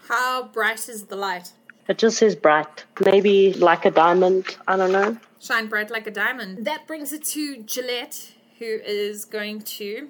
How 0.10 0.48
bright 0.48 0.90
is 0.90 1.06
the 1.06 1.16
light? 1.16 1.52
It 1.88 1.98
just 1.98 2.18
says 2.18 2.36
bright. 2.36 2.86
Maybe 3.06 3.54
like 3.54 3.86
a 3.86 3.92
diamond. 3.92 4.58
I 4.68 4.78
don't 4.78 4.92
know. 4.92 5.18
Shine 5.40 5.68
bright 5.68 5.92
like 5.92 6.08
a 6.08 6.12
diamond. 6.12 6.66
That 6.66 6.88
brings 6.88 7.12
it 7.12 7.24
to 7.26 7.64
Gillette, 7.64 8.32
who 8.60 8.66
is 8.66 9.26
going 9.26 9.62
to 9.62 10.10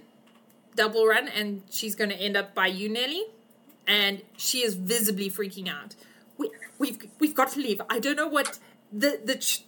double 0.75 1.07
run, 1.07 1.27
and 1.27 1.63
she's 1.71 1.95
going 1.95 2.11
to 2.11 2.15
end 2.15 2.37
up 2.37 2.53
by 2.53 2.67
you, 2.67 2.89
Nelly. 2.89 3.23
And 3.87 4.21
she 4.37 4.63
is 4.63 4.75
visibly 4.75 5.29
freaking 5.29 5.67
out. 5.67 5.95
We, 6.37 6.51
we've 6.77 6.99
we've 7.19 7.35
got 7.35 7.51
to 7.51 7.59
leave. 7.59 7.81
I 7.89 7.99
don't 7.99 8.15
know 8.15 8.27
what 8.27 8.59
the 8.91 9.19
the 9.23 9.35
ch- 9.35 9.65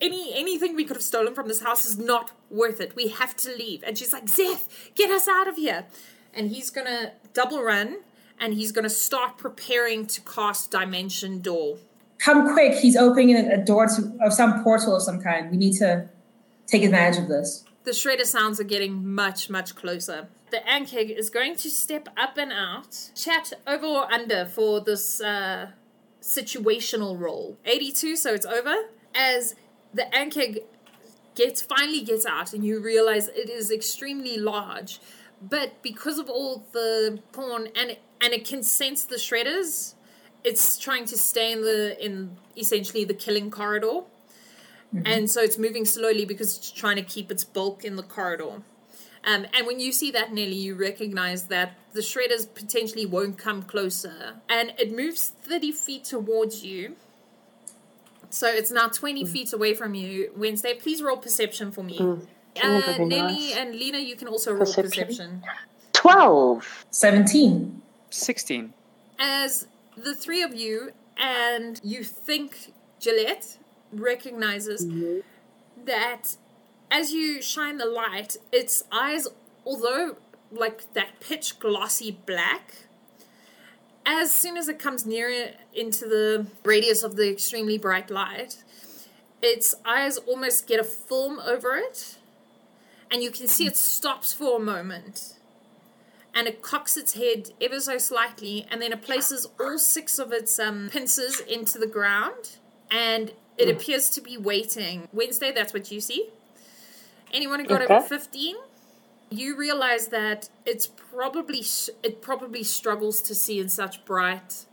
any 0.00 0.34
anything 0.34 0.74
we 0.74 0.84
could 0.84 0.96
have 0.96 1.04
stolen 1.04 1.34
from 1.34 1.48
this 1.48 1.62
house 1.62 1.84
is 1.86 1.96
not 1.98 2.32
worth 2.50 2.80
it. 2.80 2.94
We 2.94 3.08
have 3.08 3.36
to 3.38 3.54
leave. 3.56 3.82
And 3.86 3.96
she's 3.96 4.12
like, 4.12 4.26
Zeth, 4.26 4.94
get 4.94 5.10
us 5.10 5.28
out 5.28 5.48
of 5.48 5.56
here. 5.56 5.86
And 6.34 6.50
he's 6.50 6.68
gonna 6.70 7.12
double 7.32 7.62
run, 7.62 7.98
and 8.38 8.54
he's 8.54 8.72
gonna 8.72 8.90
start 8.90 9.38
preparing 9.38 10.06
to 10.06 10.20
cast 10.22 10.70
Dimension 10.70 11.40
Door. 11.40 11.78
Come 12.18 12.52
quick. 12.52 12.78
He's 12.78 12.96
opening 12.96 13.36
a, 13.36 13.54
a 13.54 13.56
door 13.58 13.86
to 13.86 14.12
of 14.20 14.32
some 14.32 14.62
portal 14.62 14.96
of 14.96 15.02
some 15.02 15.20
kind. 15.20 15.50
We 15.50 15.56
need 15.56 15.74
to 15.78 16.08
take 16.66 16.82
advantage 16.82 17.22
of 17.22 17.28
this. 17.28 17.64
The 17.84 17.90
shredder 17.90 18.24
sounds 18.24 18.58
are 18.60 18.64
getting 18.64 19.14
much, 19.14 19.50
much 19.50 19.74
closer. 19.74 20.28
The 20.50 20.58
Ankheg 20.58 21.10
is 21.10 21.28
going 21.28 21.56
to 21.56 21.70
step 21.70 22.08
up 22.16 22.38
and 22.38 22.50
out. 22.52 23.10
Chat 23.14 23.52
over 23.66 23.86
or 23.86 24.12
under 24.12 24.46
for 24.46 24.80
this 24.80 25.20
uh, 25.20 25.72
situational 26.22 27.18
roll. 27.18 27.58
82, 27.66 28.16
so 28.16 28.32
it's 28.32 28.46
over. 28.46 28.74
As 29.14 29.54
the 29.92 30.06
Ankheg 30.14 30.60
gets 31.34 31.60
finally 31.60 32.00
gets 32.00 32.24
out 32.24 32.52
and 32.52 32.64
you 32.64 32.80
realize 32.80 33.28
it 33.28 33.50
is 33.50 33.70
extremely 33.70 34.38
large. 34.38 35.00
But 35.42 35.82
because 35.82 36.18
of 36.18 36.30
all 36.30 36.64
the 36.72 37.18
porn 37.32 37.68
and 37.76 37.96
and 38.24 38.32
it 38.32 38.44
can 38.50 38.62
sense 38.62 39.04
the 39.04 39.16
shredders, 39.16 39.94
it's 40.42 40.66
trying 40.78 41.04
to 41.12 41.16
stay 41.16 41.52
in 41.52 41.60
the 41.62 41.80
in 42.04 42.36
essentially 42.56 43.04
the 43.04 43.14
killing 43.14 43.50
corridor 43.50 44.00
and 45.04 45.28
so 45.30 45.40
it's 45.40 45.58
moving 45.58 45.84
slowly 45.84 46.24
because 46.24 46.56
it's 46.56 46.70
trying 46.70 46.96
to 46.96 47.02
keep 47.02 47.30
its 47.30 47.42
bulk 47.44 47.84
in 47.84 47.96
the 47.96 48.02
corridor. 48.02 48.62
Um, 49.24 49.46
and 49.54 49.66
when 49.66 49.80
you 49.80 49.90
see 49.92 50.10
that, 50.12 50.32
Nelly, 50.32 50.54
you 50.54 50.74
recognize 50.74 51.44
that 51.44 51.76
the 51.94 52.00
shredders 52.00 52.46
potentially 52.54 53.06
won't 53.06 53.38
come 53.38 53.62
closer. 53.62 54.34
And 54.48 54.72
it 54.78 54.94
moves 54.94 55.30
30 55.42 55.72
feet 55.72 56.04
towards 56.04 56.64
you. 56.64 56.94
So 58.30 58.46
it's 58.48 58.70
now 58.70 58.88
20 58.88 59.24
feet 59.24 59.52
away 59.52 59.74
from 59.74 59.94
you. 59.94 60.30
Wednesday, 60.36 60.74
please 60.74 61.02
roll 61.02 61.16
perception 61.16 61.72
for 61.72 61.82
me. 61.82 61.98
Mm. 61.98 62.26
Uh, 62.62 62.98
Nelly 62.98 63.08
nice. 63.08 63.56
and 63.56 63.74
Lena, 63.74 63.98
you 63.98 64.14
can 64.14 64.28
also 64.28 64.52
roll 64.52 64.60
Perception. 64.60 65.06
perception. 65.06 65.42
12. 65.92 66.84
17. 66.90 67.82
16. 68.14 68.72
As 69.18 69.66
the 69.96 70.14
three 70.14 70.42
of 70.42 70.54
you 70.54 70.92
and 71.16 71.80
you 71.82 72.04
think 72.04 72.72
Gillette 73.00 73.58
recognizes 73.92 74.86
that 75.84 76.36
as 76.90 77.12
you 77.12 77.42
shine 77.42 77.78
the 77.78 77.86
light, 77.86 78.36
its 78.52 78.84
eyes, 78.92 79.26
although 79.64 80.16
like 80.50 80.92
that 80.94 81.20
pitch 81.20 81.58
glossy 81.58 82.16
black, 82.26 82.74
as 84.06 84.32
soon 84.32 84.56
as 84.56 84.68
it 84.68 84.78
comes 84.78 85.04
nearer 85.04 85.50
into 85.72 86.06
the 86.06 86.46
radius 86.64 87.02
of 87.02 87.16
the 87.16 87.30
extremely 87.30 87.78
bright 87.78 88.10
light, 88.10 88.62
its 89.42 89.74
eyes 89.84 90.18
almost 90.18 90.66
get 90.66 90.78
a 90.78 90.84
film 90.84 91.40
over 91.40 91.76
it, 91.76 92.16
and 93.10 93.22
you 93.22 93.30
can 93.30 93.48
see 93.48 93.66
it 93.66 93.76
stops 93.76 94.32
for 94.32 94.56
a 94.56 94.60
moment 94.60 95.34
and 96.34 96.46
it 96.48 96.62
cocks 96.62 96.96
its 96.96 97.14
head 97.14 97.50
ever 97.60 97.80
so 97.80 97.98
slightly, 97.98 98.66
and 98.70 98.80
then 98.82 98.92
it 98.92 99.02
places 99.02 99.46
all 99.60 99.78
six 99.78 100.18
of 100.18 100.32
its 100.32 100.58
um, 100.58 100.88
pincers 100.90 101.40
into 101.40 101.78
the 101.78 101.86
ground, 101.86 102.56
and 102.90 103.32
it 103.56 103.68
appears 103.68 104.10
to 104.10 104.20
be 104.20 104.36
waiting. 104.36 105.08
Wednesday, 105.12 105.52
that's 105.52 105.72
what 105.72 105.90
you 105.92 106.00
see. 106.00 106.28
Anyone 107.32 107.60
who 107.60 107.66
got 107.66 107.82
Okay. 107.82 107.94
over 107.94 108.06
fifteen, 108.06 108.56
you 109.30 109.56
realize 109.56 110.08
that 110.08 110.48
it's 110.64 110.86
probably 110.86 111.62
sh- 111.62 111.90
it 112.02 112.20
probably 112.22 112.62
struggles 112.62 113.20
to 113.22 113.34
see 113.34 113.58
in 113.60 113.68
such 113.68 114.04
bright 114.04 114.66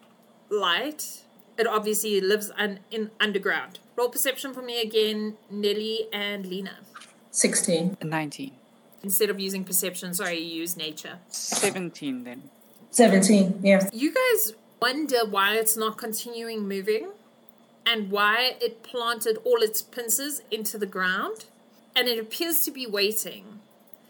light. 0.49 1.21
It 1.57 1.67
obviously 1.67 2.19
lives 2.21 2.51
un- 2.57 2.79
in 2.89 3.11
underground. 3.19 3.79
Roll 3.95 4.09
perception 4.09 4.53
for 4.53 4.61
me 4.61 4.81
again, 4.81 5.37
Nelly 5.49 6.07
and 6.13 6.45
Lena. 6.45 6.79
16. 7.31 7.97
19. 8.03 8.51
Instead 9.03 9.29
of 9.29 9.39
using 9.39 9.63
perception, 9.63 10.13
sorry, 10.13 10.39
you 10.39 10.61
use 10.61 10.77
nature. 10.77 11.17
17 11.29 12.23
then. 12.23 12.43
17. 12.91 13.61
Yeah. 13.63 13.89
You 13.93 14.13
guys 14.13 14.53
wonder 14.81 15.25
why 15.25 15.55
it's 15.55 15.77
not 15.77 15.97
continuing 15.97 16.67
moving 16.67 17.09
and 17.85 18.11
why 18.11 18.55
it 18.61 18.83
planted 18.83 19.37
all 19.43 19.61
its 19.61 19.81
pincers 19.81 20.41
into 20.51 20.77
the 20.77 20.85
ground 20.85 21.45
and 21.95 22.07
it 22.07 22.19
appears 22.19 22.63
to 22.65 22.71
be 22.71 22.85
waiting. 22.85 23.59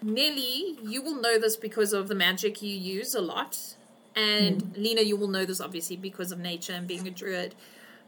Nelly, 0.01 0.77
you 0.83 1.01
will 1.01 1.15
know 1.15 1.39
this 1.39 1.55
because 1.55 1.93
of 1.93 2.07
the 2.07 2.15
magic 2.15 2.61
you 2.61 2.75
use 2.75 3.13
a 3.13 3.21
lot. 3.21 3.75
And 4.15 4.61
hmm. 4.61 4.81
Lena, 4.81 5.01
you 5.01 5.15
will 5.15 5.27
know 5.27 5.45
this 5.45 5.61
obviously 5.61 5.95
because 5.95 6.31
of 6.31 6.39
nature 6.39 6.73
and 6.73 6.87
being 6.87 7.07
a 7.07 7.11
druid. 7.11 7.55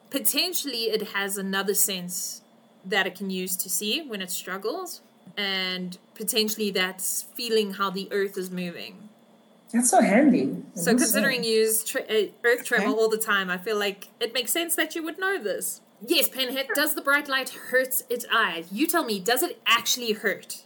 Potentially, 0.10 0.86
it 0.86 1.10
has 1.10 1.38
another 1.38 1.74
sense 1.74 2.42
that 2.86 3.08
it 3.08 3.16
can 3.16 3.30
use 3.30 3.56
to 3.58 3.70
see 3.70 4.02
when 4.02 4.22
it 4.22 4.30
struggles. 4.30 5.02
And 5.38 5.98
potentially, 6.16 6.70
that's 6.72 7.24
feeling 7.36 7.74
how 7.74 7.90
the 7.90 8.08
earth 8.12 8.38
is 8.38 8.52
moving. 8.52 9.10
That's 9.74 9.90
so 9.90 10.02
handy. 10.02 10.64
So 10.76 10.92
That's 10.92 11.04
considering 11.04 11.44
you 11.44 11.52
use 11.52 11.84
tre- 11.84 12.04
uh, 12.08 12.48
earth 12.48 12.64
tremor 12.66 12.90
Okay. 12.90 12.94
all 12.94 13.10
the 13.10 13.18
time, 13.18 13.50
I 13.50 13.58
feel 13.58 13.78
like 13.78 14.10
it 14.20 14.34
makes 14.34 14.52
sense 14.52 14.76
that 14.76 14.96
you 14.96 15.02
would 15.04 15.18
know 15.18 15.42
this. 15.42 15.82
Yes, 16.06 16.30
Pinhead, 16.30 16.68
does 16.76 16.94
the 16.94 17.02
bright 17.02 17.28
light 17.28 17.50
hurt 17.50 18.04
its 18.10 18.26
eyes? 18.32 18.68
You 18.72 18.86
tell 18.86 19.04
me, 19.04 19.20
does 19.20 19.42
it 19.42 19.60
actually 19.66 20.12
hurt? 20.12 20.64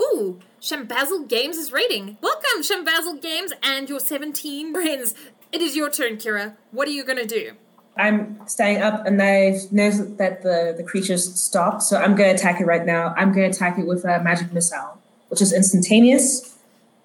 Ooh, 0.00 0.40
Shambazzle 0.60 1.28
Games 1.28 1.56
is 1.56 1.70
raiding. 1.70 2.16
Welcome, 2.20 2.62
Shambazzle 2.62 3.20
Games 3.22 3.52
and 3.62 3.88
your 3.88 4.00
17 4.00 4.72
friends. 4.72 5.14
It 5.52 5.60
is 5.60 5.76
your 5.76 5.90
turn, 5.90 6.16
Kira. 6.16 6.56
What 6.70 6.88
are 6.88 6.92
you 6.92 7.04
gonna 7.04 7.26
do? 7.26 7.52
I'm 7.96 8.40
standing 8.46 8.82
up 8.82 9.06
and 9.06 9.20
I've 9.20 9.70
noticed 9.70 10.16
that 10.18 10.42
the, 10.42 10.74
the 10.76 10.82
creature's 10.82 11.34
stopped, 11.40 11.82
so 11.82 11.98
I'm 11.98 12.14
going 12.14 12.30
to 12.30 12.34
attack 12.34 12.60
it 12.60 12.64
right 12.66 12.86
now. 12.86 13.14
I'm 13.16 13.32
going 13.32 13.50
to 13.50 13.56
attack 13.56 13.78
it 13.78 13.86
with 13.86 14.04
a 14.04 14.22
magic 14.22 14.52
missile, 14.52 14.98
which 15.28 15.42
is 15.42 15.52
instantaneous. 15.52 16.56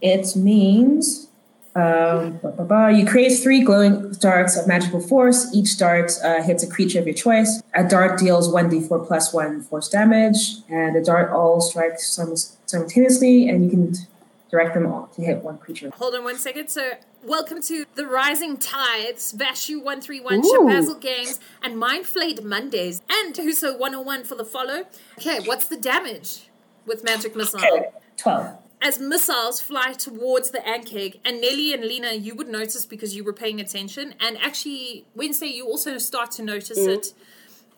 It 0.01 0.35
means 0.35 1.27
um, 1.77 2.39
ba, 2.41 2.51
ba, 2.57 2.63
ba. 2.63 2.91
you 2.91 3.05
create 3.05 3.37
three 3.37 3.61
glowing 3.61 4.11
darts 4.13 4.57
of 4.57 4.67
magical 4.67 4.99
force. 4.99 5.53
Each 5.53 5.77
dart 5.77 6.11
uh, 6.23 6.41
hits 6.41 6.63
a 6.63 6.67
creature 6.67 6.97
of 6.97 7.05
your 7.05 7.13
choice. 7.13 7.61
A 7.75 7.87
dart 7.87 8.19
deals 8.19 8.49
1d4 8.51 9.05
plus 9.05 9.31
1 9.31 9.61
force 9.61 9.87
damage, 9.87 10.55
and 10.69 10.95
the 10.95 11.03
dart 11.03 11.31
all 11.31 11.61
strikes 11.61 12.09
sim- 12.09 12.35
simultaneously, 12.65 13.47
and 13.47 13.63
you 13.63 13.69
can 13.69 13.93
direct 14.49 14.73
them 14.73 14.87
all 14.87 15.07
to 15.15 15.21
hit 15.21 15.43
one 15.43 15.59
creature. 15.59 15.91
Hold 15.97 16.15
on 16.15 16.23
one 16.23 16.37
second. 16.37 16.69
So, 16.69 16.93
welcome 17.23 17.61
to 17.61 17.85
the 17.95 18.05
Rising 18.05 18.57
Tides, 18.57 19.33
Vashu131, 19.33 20.31
Ooh. 20.31 20.41
Shambazzle 20.41 21.01
Games, 21.01 21.39
and 21.61 21.77
Mind 21.77 22.05
Flayed 22.05 22.43
Mondays, 22.43 23.01
and 23.09 23.33
Huso 23.35 23.77
101 23.77 24.23
for 24.23 24.35
the 24.35 24.45
follow. 24.45 24.83
Okay, 25.17 25.39
what's 25.45 25.65
the 25.65 25.77
damage 25.77 26.49
with 26.85 27.03
Magic 27.03 27.35
Missile? 27.35 27.59
Okay, 27.59 27.87
12. 28.17 28.57
As 28.81 28.99
missiles 28.99 29.59
fly 29.59 29.93
towards 29.93 30.51
the 30.51 30.59
Ankheg, 30.59 31.19
and 31.25 31.41
Nelly 31.41 31.73
and 31.73 31.83
Lena, 31.83 32.13
you 32.13 32.35
would 32.35 32.47
notice 32.47 32.85
because 32.85 33.15
you 33.15 33.23
were 33.23 33.33
paying 33.33 33.59
attention, 33.59 34.13
and 34.19 34.37
actually, 34.37 35.05
Wednesday, 35.15 35.47
you 35.47 35.65
also 35.65 35.97
start 35.97 36.31
to 36.31 36.43
notice 36.43 36.79
mm. 36.79 36.95
it 36.95 37.13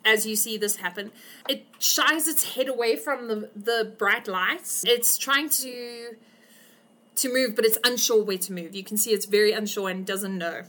as 0.06 0.26
you 0.26 0.36
see 0.36 0.58
this 0.58 0.78
happen. 0.78 1.12
It 1.48 1.66
shies 1.78 2.28
its 2.28 2.56
head 2.56 2.68
away 2.68 2.96
from 2.96 3.28
the, 3.28 3.50
the 3.56 3.94
bright 3.98 4.28
lights. 4.28 4.84
It's 4.86 5.18
trying 5.18 5.50
to 5.50 6.16
to 7.22 7.34
move, 7.34 7.56
but 7.56 7.66
it's 7.66 7.78
unsure 7.84 8.24
where 8.24 8.38
to 8.38 8.54
move. 8.54 8.76
You 8.76 8.84
can 8.84 8.98
see 8.98 9.12
it's 9.12 9.26
very 9.26 9.52
unsure 9.52 9.90
and 9.90 10.06
doesn't 10.06 10.38
know. 10.38 10.64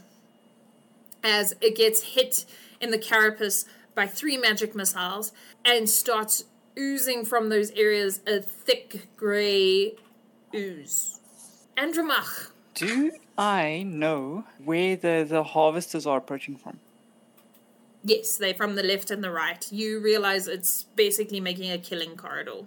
As 1.23 1.53
it 1.61 1.75
gets 1.75 2.03
hit 2.15 2.45
in 2.79 2.91
the 2.91 2.97
carapace 2.97 3.65
by 3.95 4.07
three 4.07 4.37
magic 4.37 4.75
missiles 4.75 5.31
and 5.63 5.89
starts 5.89 6.45
oozing 6.77 7.25
from 7.25 7.49
those 7.49 7.71
areas 7.71 8.21
a 8.25 8.41
thick 8.41 9.07
grey 9.17 9.93
ooze. 10.55 11.19
Andromach, 11.77 12.51
Do 12.73 13.11
I 13.37 13.83
know 13.83 14.45
where 14.63 14.95
the, 14.95 15.25
the 15.27 15.43
harvesters 15.43 16.05
are 16.07 16.17
approaching 16.17 16.55
from? 16.55 16.79
yes, 18.03 18.35
they're 18.37 18.55
from 18.55 18.73
the 18.73 18.81
left 18.81 19.11
and 19.11 19.23
the 19.23 19.29
right. 19.29 19.71
You 19.71 19.99
realize 19.99 20.47
it's 20.47 20.83
basically 20.95 21.39
making 21.39 21.71
a 21.71 21.77
killing 21.77 22.15
corridor. 22.17 22.61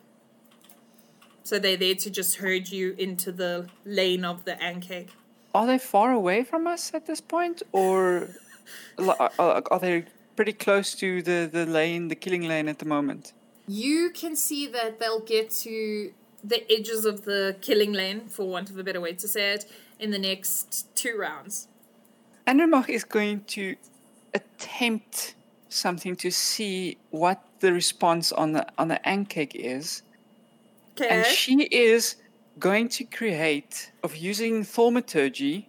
So 1.44 1.58
they're 1.58 1.76
there 1.76 1.94
to 1.94 2.10
just 2.10 2.36
herd 2.36 2.70
you 2.70 2.94
into 2.98 3.30
the 3.30 3.68
lane 3.84 4.24
of 4.24 4.46
the 4.46 4.52
Ankheg. 4.52 5.10
Are 5.54 5.66
they 5.66 5.78
far 5.78 6.10
away 6.10 6.42
from 6.42 6.66
us 6.66 6.92
at 6.94 7.06
this 7.06 7.20
point, 7.20 7.62
or 7.70 8.30
are, 8.98 9.30
are 9.38 9.78
they 9.78 10.06
pretty 10.36 10.54
close 10.54 10.94
to 10.96 11.22
the, 11.22 11.48
the 11.50 11.66
lane, 11.66 12.08
the 12.08 12.14
killing 12.14 12.48
lane 12.48 12.66
at 12.66 12.78
the 12.78 12.86
moment? 12.86 13.34
You 13.68 14.10
can 14.10 14.36
see 14.36 14.66
that 14.68 14.98
they'll 14.98 15.20
get 15.20 15.50
to 15.50 16.12
the 16.42 16.70
edges 16.72 17.04
of 17.04 17.24
the 17.24 17.56
killing 17.60 17.92
lane, 17.92 18.28
for 18.28 18.48
want 18.48 18.70
of 18.70 18.78
a 18.78 18.82
better 18.82 19.00
way 19.00 19.12
to 19.12 19.28
say 19.28 19.52
it, 19.52 19.66
in 19.98 20.10
the 20.10 20.18
next 20.18 20.94
two 20.96 21.16
rounds. 21.16 21.68
Andromach 22.46 22.88
is 22.88 23.04
going 23.04 23.44
to 23.44 23.76
attempt 24.34 25.34
something 25.68 26.16
to 26.16 26.30
see 26.30 26.96
what 27.10 27.42
the 27.60 27.72
response 27.72 28.32
on 28.32 28.52
the 28.52 28.66
on 28.76 28.88
the 28.88 29.00
Ankheg 29.06 29.54
is, 29.54 30.02
Okay. 30.96 31.08
and 31.08 31.26
she 31.26 31.62
is 31.64 32.16
going 32.58 32.88
to 32.88 33.04
create 33.04 33.90
of 34.02 34.14
using 34.16 34.62
thaumaturgy 34.64 35.68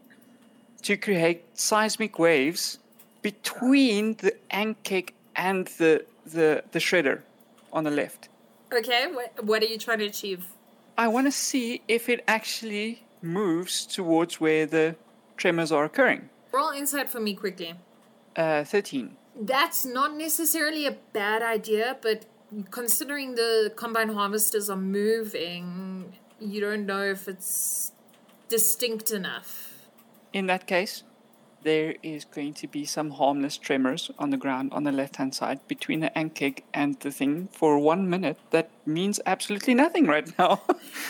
to 0.83 0.95
create 0.97 1.43
seismic 1.55 2.19
waves 2.19 2.77
between 3.23 4.15
the 4.17 4.33
Ankheg 4.51 5.09
and 5.35 5.67
the 5.79 6.05
the 6.25 6.63
the 6.71 6.79
shredder 6.79 7.21
on 7.73 7.83
the 7.83 7.91
left. 7.91 8.29
okay, 8.71 9.07
what, 9.11 9.43
what 9.43 9.61
are 9.63 9.67
you 9.73 9.77
trying 9.77 9.99
to 9.99 10.05
achieve? 10.05 10.45
I 10.97 11.07
want 11.07 11.27
to 11.27 11.31
see 11.31 11.81
if 11.87 12.07
it 12.09 12.23
actually 12.27 13.03
moves 13.21 13.85
towards 13.85 14.39
where 14.39 14.65
the 14.65 14.95
tremors 15.37 15.71
are 15.71 15.85
occurring. 15.85 16.29
Roll 16.51 16.71
insight 16.71 17.09
for 17.09 17.19
me 17.19 17.33
quickly. 17.33 17.73
Uh, 18.35 18.63
13. 18.63 19.17
That's 19.41 19.85
not 19.85 20.15
necessarily 20.15 20.85
a 20.85 20.95
bad 21.13 21.41
idea, 21.41 21.97
but 22.01 22.25
considering 22.71 23.35
the 23.35 23.71
combine 23.75 24.09
harvesters 24.09 24.69
are 24.69 24.77
moving, 24.77 26.13
you 26.39 26.61
don't 26.61 26.85
know 26.85 27.03
if 27.03 27.27
it's 27.27 27.91
distinct 28.49 29.11
enough. 29.11 29.87
In 30.33 30.47
that 30.47 30.67
case, 30.67 31.03
there 31.63 31.95
is 32.03 32.25
going 32.25 32.53
to 32.53 32.67
be 32.67 32.85
some 32.85 33.11
harmless 33.11 33.57
tremors 33.57 34.11
on 34.19 34.29
the 34.29 34.37
ground 34.37 34.71
on 34.71 34.83
the 34.83 34.91
left 34.91 35.15
hand 35.15 35.33
side 35.33 35.59
between 35.67 35.99
the 35.99 36.11
ankheg 36.15 36.59
and 36.73 36.99
the 36.99 37.09
thing 37.11 37.47
for 37.51 37.79
one 37.79 38.07
minute. 38.09 38.37
That 38.51 38.69
means 38.85 39.19
absolutely 39.25 39.73
nothing 39.73 40.05
right 40.05 40.27
now. 40.37 40.61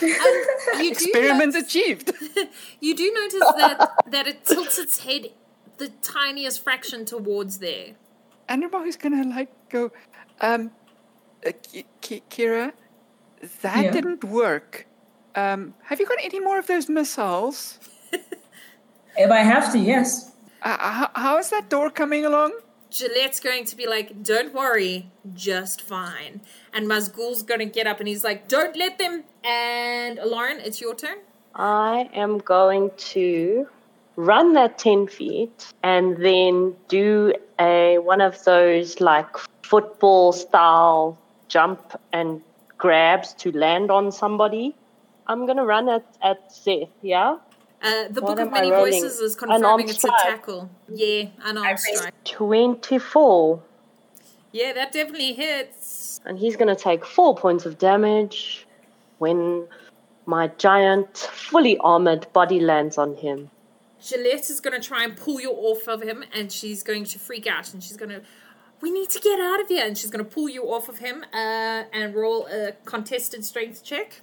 And 0.74 0.86
Experiment 0.88 1.54
notice- 1.54 1.74
achieved. 1.74 2.12
You 2.80 2.94
do 2.94 3.12
notice 3.12 3.48
that 3.56 3.90
that 4.10 4.26
it 4.26 4.44
tilts 4.46 4.78
its 4.78 5.04
head 5.04 5.30
the 5.78 5.88
tiniest 6.00 6.62
fraction 6.64 7.04
towards 7.04 7.58
there. 7.58 7.94
Andromach 8.48 8.86
is 8.86 8.96
gonna 8.96 9.24
like 9.28 9.50
go, 9.68 9.90
um, 10.40 10.70
Kira, 11.50 12.72
that 13.62 13.84
Yeah. 13.84 13.90
didn't 13.92 14.24
work. 14.24 14.86
Um, 15.34 15.74
have 15.84 16.00
you 16.00 16.06
got 16.06 16.18
any 16.22 16.40
more 16.40 16.58
of 16.58 16.66
those 16.66 16.88
missiles? 16.88 17.78
If 19.18 19.30
I 19.30 19.38
have 19.38 19.72
to, 19.72 19.78
yes. 19.78 20.32
Uh, 20.62 20.76
how, 20.78 21.10
how 21.14 21.38
is 21.38 21.48
that 21.50 21.70
door 21.70 21.90
coming 21.90 22.26
along? 22.26 22.52
Gillette's 22.90 23.40
going 23.40 23.64
to 23.64 23.76
be 23.76 23.86
like, 23.86 24.22
"Don't 24.22 24.52
worry, 24.54 25.10
just 25.34 25.80
fine." 25.80 26.40
And 26.72 26.86
Mazgul's 26.86 27.42
going 27.42 27.60
to 27.60 27.66
get 27.66 27.86
up 27.86 27.98
and 27.98 28.08
he's 28.08 28.24
like, 28.24 28.46
"Don't 28.48 28.76
let 28.76 28.98
them." 28.98 29.24
And 29.42 30.18
Lauren, 30.24 30.60
it's 30.60 30.80
your 30.80 30.94
turn. 30.94 31.18
I 31.54 32.08
am 32.14 32.38
going 32.38 32.90
to 33.14 33.66
run 34.16 34.52
that 34.54 34.78
10 34.78 35.08
feet 35.08 35.66
and 35.82 36.16
then 36.18 36.74
do 36.88 37.34
a 37.58 37.98
one 37.98 38.20
of 38.20 38.42
those 38.44 39.00
like 39.00 39.28
football 39.62 40.32
style 40.32 41.18
jump 41.48 41.98
and 42.12 42.40
grabs 42.78 43.32
to 43.34 43.52
land 43.52 43.90
on 43.90 44.12
somebody. 44.12 44.74
I'm 45.26 45.44
going 45.46 45.56
to 45.58 45.64
run 45.64 45.88
at, 45.88 46.04
at 46.22 46.50
Zeth, 46.50 46.88
yeah? 47.02 47.38
Uh, 47.82 48.08
the 48.10 48.20
What 48.20 48.36
Book 48.36 48.46
of 48.46 48.52
Many 48.52 48.70
rolling? 48.70 48.92
Voices 49.02 49.18
is 49.20 49.36
Unarmed 49.42 49.60
confirming 49.62 49.88
it's 49.88 49.96
a 49.98 50.00
strike. 50.00 50.22
tackle. 50.22 50.70
Yeah, 50.88 51.24
unarmed 51.44 51.78
raised- 51.86 51.98
strike. 51.98 52.14
24. 52.24 53.62
Yeah, 54.52 54.72
that 54.72 54.92
definitely 54.92 55.34
hits. 55.34 56.20
And 56.24 56.38
he's 56.38 56.56
going 56.56 56.74
to 56.74 56.80
take 56.80 57.04
four 57.04 57.34
points 57.36 57.66
of 57.66 57.78
damage 57.78 58.66
when 59.18 59.66
my 60.24 60.48
giant, 60.58 61.16
fully 61.16 61.76
armored 61.78 62.26
body 62.32 62.60
lands 62.60 62.98
on 62.98 63.14
him. 63.16 63.50
Gillette 64.00 64.50
is 64.50 64.60
going 64.60 64.80
to 64.80 64.86
try 64.86 65.04
and 65.04 65.16
pull 65.16 65.40
you 65.40 65.50
off 65.50 65.86
of 65.88 66.02
him, 66.02 66.24
and 66.32 66.50
she's 66.50 66.82
going 66.82 67.04
to 67.04 67.18
freak 67.18 67.46
out, 67.46 67.72
and 67.74 67.82
she's 67.82 67.96
going 67.96 68.10
to, 68.10 68.22
we 68.80 68.90
need 68.90 69.08
to 69.10 69.20
get 69.20 69.40
out 69.40 69.60
of 69.60 69.68
here, 69.68 69.84
and 69.86 69.96
she's 69.96 70.10
going 70.10 70.24
to 70.24 70.30
pull 70.30 70.48
you 70.48 70.64
off 70.64 70.88
of 70.88 70.98
him 70.98 71.24
uh, 71.32 71.84
and 71.92 72.14
roll 72.14 72.46
a 72.46 72.72
contested 72.84 73.44
strength 73.44 73.82
check. 73.84 74.20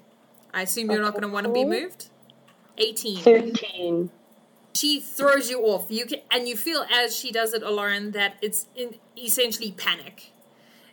I 0.54 0.62
assume 0.64 0.92
you're 0.92 1.02
not 1.02 1.14
going 1.14 1.24
to 1.24 1.28
want 1.30 1.46
to 1.48 1.52
be 1.52 1.66
moved. 1.66 2.08
18. 2.78 3.18
13. 3.24 4.10
She 4.76 5.00
throws 5.00 5.50
you 5.50 5.62
off. 5.62 5.88
You 5.90 6.06
can, 6.06 6.20
and 6.32 6.48
you 6.48 6.56
feel 6.58 6.86
as 6.92 7.16
she 7.16 7.32
does 7.32 7.54
it, 7.54 7.62
Lauren, 7.64 8.12
that 8.12 8.36
it's 8.42 8.68
in, 8.76 8.96
essentially 9.18 9.72
panic. 9.72 10.32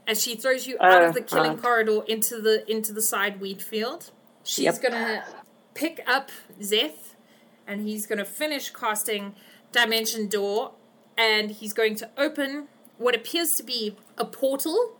As 0.06 0.22
she 0.22 0.34
throws 0.34 0.66
you 0.66 0.76
out 0.80 1.02
of 1.02 1.10
Uh, 1.10 1.12
the 1.12 1.20
killing 1.22 1.52
right. 1.52 1.62
corridor 1.62 2.02
into 2.08 2.40
the 2.40 2.68
into 2.70 2.92
the 2.92 3.00
side 3.02 3.40
wheat 3.40 3.62
field, 3.62 4.10
she's 4.44 4.64
Yep. 4.64 4.82
gonna 4.82 5.24
pick 5.74 6.02
up 6.06 6.30
Zeth, 6.60 7.14
and 7.66 7.86
he's 7.86 8.06
gonna 8.06 8.24
finish 8.24 8.70
casting 8.70 9.34
Dimension 9.72 10.26
Door, 10.28 10.72
and 11.16 11.50
he's 11.52 11.72
going 11.72 11.94
to 11.96 12.10
open 12.18 12.68
what 13.00 13.14
appears 13.16 13.54
to 13.56 13.62
be 13.62 13.96
a 14.18 14.24
portal 14.24 14.96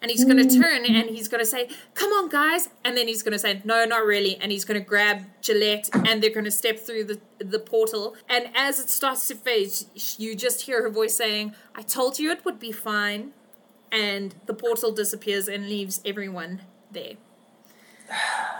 and 0.00 0.10
he's 0.10 0.24
going 0.24 0.36
to 0.36 0.44
mm. 0.44 0.62
turn 0.62 0.84
and 0.84 1.10
he's 1.10 1.28
going 1.28 1.40
to 1.40 1.46
say, 1.46 1.68
"Come 1.94 2.10
on, 2.12 2.28
guys!" 2.28 2.68
And 2.84 2.96
then 2.96 3.08
he's 3.08 3.22
going 3.22 3.32
to 3.32 3.38
say, 3.38 3.62
"No, 3.64 3.84
not 3.84 4.04
really." 4.04 4.36
And 4.36 4.52
he's 4.52 4.64
going 4.64 4.80
to 4.80 4.86
grab 4.86 5.24
Gillette, 5.42 5.88
and 5.92 6.22
they're 6.22 6.30
going 6.30 6.44
to 6.44 6.50
step 6.50 6.78
through 6.78 7.04
the 7.04 7.20
the 7.38 7.58
portal. 7.58 8.14
And 8.28 8.46
as 8.54 8.78
it 8.78 8.90
starts 8.90 9.26
to 9.28 9.34
fade, 9.34 9.72
you 10.16 10.36
just 10.36 10.62
hear 10.62 10.82
her 10.82 10.90
voice 10.90 11.16
saying, 11.16 11.54
"I 11.74 11.82
told 11.82 12.18
you 12.18 12.30
it 12.30 12.44
would 12.44 12.58
be 12.58 12.72
fine." 12.72 13.32
And 13.90 14.34
the 14.46 14.54
portal 14.54 14.92
disappears 14.92 15.48
and 15.48 15.68
leaves 15.68 16.00
everyone 16.04 16.62
there. 16.92 17.14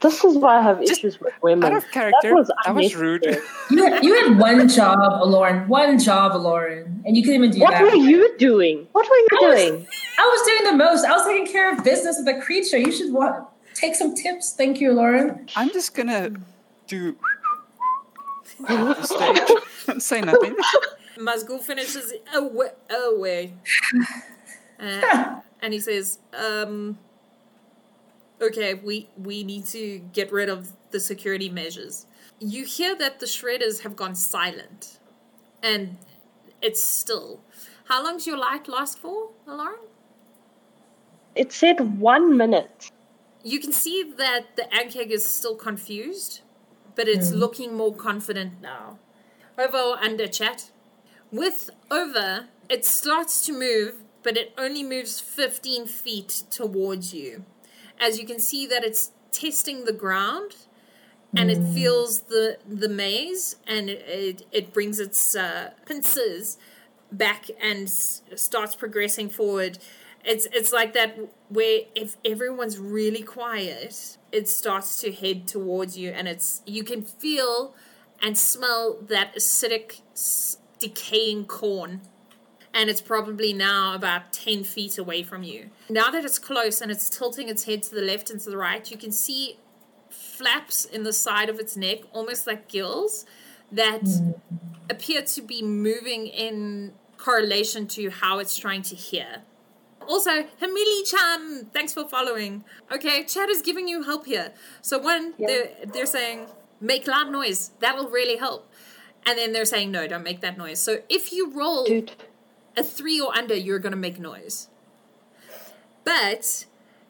This 0.00 0.22
is 0.24 0.36
why 0.36 0.58
I 0.58 0.62
have 0.62 0.80
Just 0.80 0.92
issues 1.00 1.20
with 1.20 1.32
women. 1.42 1.72
Out 1.72 1.78
of 1.78 1.90
character. 1.90 2.28
That 2.28 2.34
was, 2.34 2.50
That 2.66 2.74
was 2.74 2.94
rude. 2.94 3.24
You 3.70 3.84
had, 3.84 4.04
you 4.04 4.14
had 4.14 4.38
one 4.38 4.68
job, 4.68 4.98
Lauren. 5.26 5.66
One 5.68 5.98
job, 5.98 6.34
Lauren, 6.40 7.02
and 7.06 7.16
you 7.16 7.22
couldn't 7.22 7.36
even 7.44 7.50
do 7.50 7.60
What 7.60 7.72
that. 7.72 7.82
What 7.82 7.92
were 7.92 7.98
you 8.04 8.36
doing? 8.38 8.86
What 8.92 9.08
were 9.08 9.16
you 9.16 9.28
I 9.32 9.46
was- 9.48 9.64
doing? 9.64 9.86
I 10.18 10.22
was 10.22 10.46
doing 10.46 10.72
the 10.72 10.84
most. 10.84 11.04
I 11.04 11.12
was 11.12 11.26
taking 11.26 11.46
care 11.46 11.72
of 11.72 11.82
business 11.84 12.16
with 12.22 12.36
a 12.36 12.40
creature. 12.40 12.78
You 12.78 12.92
should 12.92 13.12
want 13.12 13.46
take 13.74 13.94
some 13.94 14.14
tips. 14.14 14.52
Thank 14.54 14.80
you, 14.80 14.92
Lauren. 14.92 15.46
I'm 15.56 15.70
just 15.70 15.94
gonna 15.94 16.30
do 16.86 17.16
the 18.66 19.02
stage 19.02 19.58
and 19.88 20.02
say 20.10 20.20
nothing. 20.20 20.56
Mazgul 21.18 21.60
finishes 21.60 22.12
away, 22.34 22.68
away. 22.90 23.54
Uh, 24.80 25.40
and 25.62 25.72
he 25.72 25.80
says, 25.80 26.18
um, 26.38 26.98
"Okay, 28.40 28.74
we 28.74 29.08
we 29.16 29.44
need 29.44 29.66
to 29.66 29.98
get 30.12 30.32
rid 30.32 30.48
of 30.48 30.72
the 30.90 31.00
security 31.00 31.48
measures." 31.48 32.06
You 32.38 32.64
hear 32.64 32.94
that 32.96 33.20
the 33.20 33.26
shredders 33.26 33.80
have 33.80 33.96
gone 33.96 34.14
silent, 34.14 34.98
and 35.62 35.96
it's 36.60 36.82
still. 36.82 37.40
How 37.84 38.02
long's 38.02 38.26
your 38.26 38.36
light 38.36 38.68
last 38.68 38.98
for, 38.98 39.30
Lauren? 39.46 39.78
It 41.34 41.52
said 41.52 42.00
one 42.00 42.36
minute. 42.36 42.90
You 43.44 43.60
can 43.60 43.72
see 43.72 44.02
that 44.16 44.56
the 44.56 44.62
Ankheg 44.72 45.10
is 45.10 45.24
still 45.24 45.54
confused, 45.54 46.40
but 46.96 47.06
it's 47.06 47.30
hmm. 47.30 47.36
looking 47.36 47.74
more 47.74 47.94
confident 47.94 48.60
now. 48.60 48.98
Over 49.56 49.78
or 49.78 49.98
under 49.98 50.26
chat. 50.26 50.70
With 51.30 51.70
over, 51.90 52.48
it 52.68 52.84
starts 52.84 53.44
to 53.46 53.52
move, 53.52 54.02
but 54.22 54.36
it 54.36 54.52
only 54.58 54.82
moves 54.82 55.20
15 55.20 55.86
feet 55.86 56.42
towards 56.50 57.14
you. 57.14 57.44
As 58.00 58.18
you 58.18 58.26
can 58.26 58.38
see 58.38 58.66
that 58.66 58.84
it's 58.84 59.12
testing 59.32 59.84
the 59.84 59.92
ground 59.92 60.54
and 61.36 61.50
it 61.50 61.62
feels 61.62 62.22
the 62.22 62.58
the 62.66 62.88
maze 62.88 63.56
and 63.66 63.90
it, 63.90 64.04
it, 64.08 64.46
it 64.52 64.72
brings 64.72 64.98
its 65.00 65.34
uh, 65.36 65.70
pincers 65.86 66.58
back 67.12 67.46
and 67.62 67.86
s- 67.88 68.22
starts 68.34 68.74
progressing 68.74 69.28
forward. 69.28 69.78
It's 70.24 70.46
it's 70.52 70.72
like 70.72 70.92
that 70.94 71.18
where 71.48 71.82
if 71.94 72.16
everyone's 72.24 72.78
really 72.78 73.22
quiet, 73.22 74.18
it 74.32 74.48
starts 74.48 75.00
to 75.02 75.12
head 75.12 75.46
towards 75.46 75.96
you, 75.96 76.10
and 76.10 76.26
it's 76.28 76.62
you 76.66 76.84
can 76.84 77.02
feel 77.02 77.74
and 78.22 78.36
smell 78.36 78.98
that 79.02 79.34
acidic, 79.36 80.00
s- 80.12 80.58
decaying 80.78 81.44
corn. 81.46 82.00
And 82.76 82.90
it's 82.90 83.00
probably 83.00 83.54
now 83.54 83.94
about 83.94 84.34
10 84.34 84.62
feet 84.64 84.98
away 84.98 85.22
from 85.22 85.42
you. 85.42 85.70
Now 85.88 86.10
that 86.10 86.26
it's 86.26 86.38
close 86.38 86.82
and 86.82 86.90
it's 86.90 87.08
tilting 87.08 87.48
its 87.48 87.64
head 87.64 87.82
to 87.84 87.94
the 87.94 88.02
left 88.02 88.28
and 88.28 88.38
to 88.40 88.50
the 88.50 88.58
right, 88.58 88.88
you 88.90 88.98
can 88.98 89.12
see 89.12 89.58
flaps 90.10 90.84
in 90.84 91.02
the 91.02 91.12
side 91.12 91.48
of 91.48 91.58
its 91.58 91.74
neck, 91.76 92.00
almost 92.12 92.46
like 92.46 92.68
gills, 92.68 93.24
that 93.72 94.02
mm. 94.02 94.38
appear 94.90 95.22
to 95.22 95.40
be 95.40 95.62
moving 95.62 96.26
in 96.26 96.92
correlation 97.16 97.86
to 97.86 98.10
how 98.10 98.38
it's 98.40 98.58
trying 98.58 98.82
to 98.82 98.94
hear. 98.94 99.42
Also, 100.06 100.30
Hamili 100.60 101.10
Chan, 101.10 101.66
thanks 101.72 101.92
for 101.92 102.06
following. 102.06 102.64
Okay, 102.92 103.24
chat 103.24 103.48
is 103.48 103.62
giving 103.62 103.88
you 103.88 104.02
help 104.02 104.26
here. 104.26 104.52
So 104.82 104.98
one, 104.98 105.34
they're 105.38 105.70
they're 105.92 106.06
saying 106.06 106.46
make 106.80 107.08
loud 107.08 107.30
noise. 107.30 107.72
That'll 107.80 108.08
really 108.08 108.36
help. 108.36 108.70
And 109.24 109.36
then 109.36 109.52
they're 109.52 109.64
saying 109.64 109.90
no, 109.90 110.06
don't 110.06 110.22
make 110.22 110.40
that 110.42 110.56
noise. 110.56 110.78
So 110.78 110.98
if 111.08 111.32
you 111.32 111.50
roll 111.50 111.86
Dude. 111.86 112.12
A 112.76 112.82
three 112.84 113.20
or 113.20 113.34
under, 113.36 113.54
you're 113.54 113.78
going 113.78 113.92
to 113.92 113.96
make 113.98 114.18
noise. 114.18 114.68
But 116.04 116.66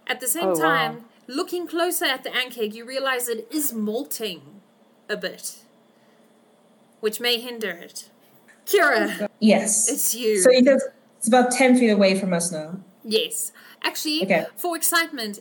at 0.06 0.20
the 0.20 0.28
same 0.28 0.44
Oh, 0.44 0.48
wow. 0.50 0.54
time, 0.60 1.04
looking 1.26 1.66
closer 1.66 2.04
at 2.04 2.22
the 2.22 2.30
ankheg, 2.30 2.72
you 2.74 2.84
realize 2.84 3.28
it 3.28 3.48
is 3.50 3.72
molting 3.72 4.60
a 5.08 5.16
bit, 5.16 5.56
which 7.00 7.20
may 7.20 7.38
hinder 7.40 7.70
it. 7.70 8.08
Kira, 8.64 9.28
Yes. 9.40 9.88
it's 9.88 10.14
you. 10.14 10.40
So 10.40 10.50
you 10.50 10.78
it's 11.18 11.28
about 11.28 11.50
ten 11.52 11.76
feet 11.78 11.90
away 11.90 12.18
from 12.18 12.32
us 12.32 12.50
now. 12.52 12.80
yes. 13.04 13.52
Actually, 13.82 14.22
Okay. 14.24 14.46
for 14.56 14.76
excitement, 14.76 15.40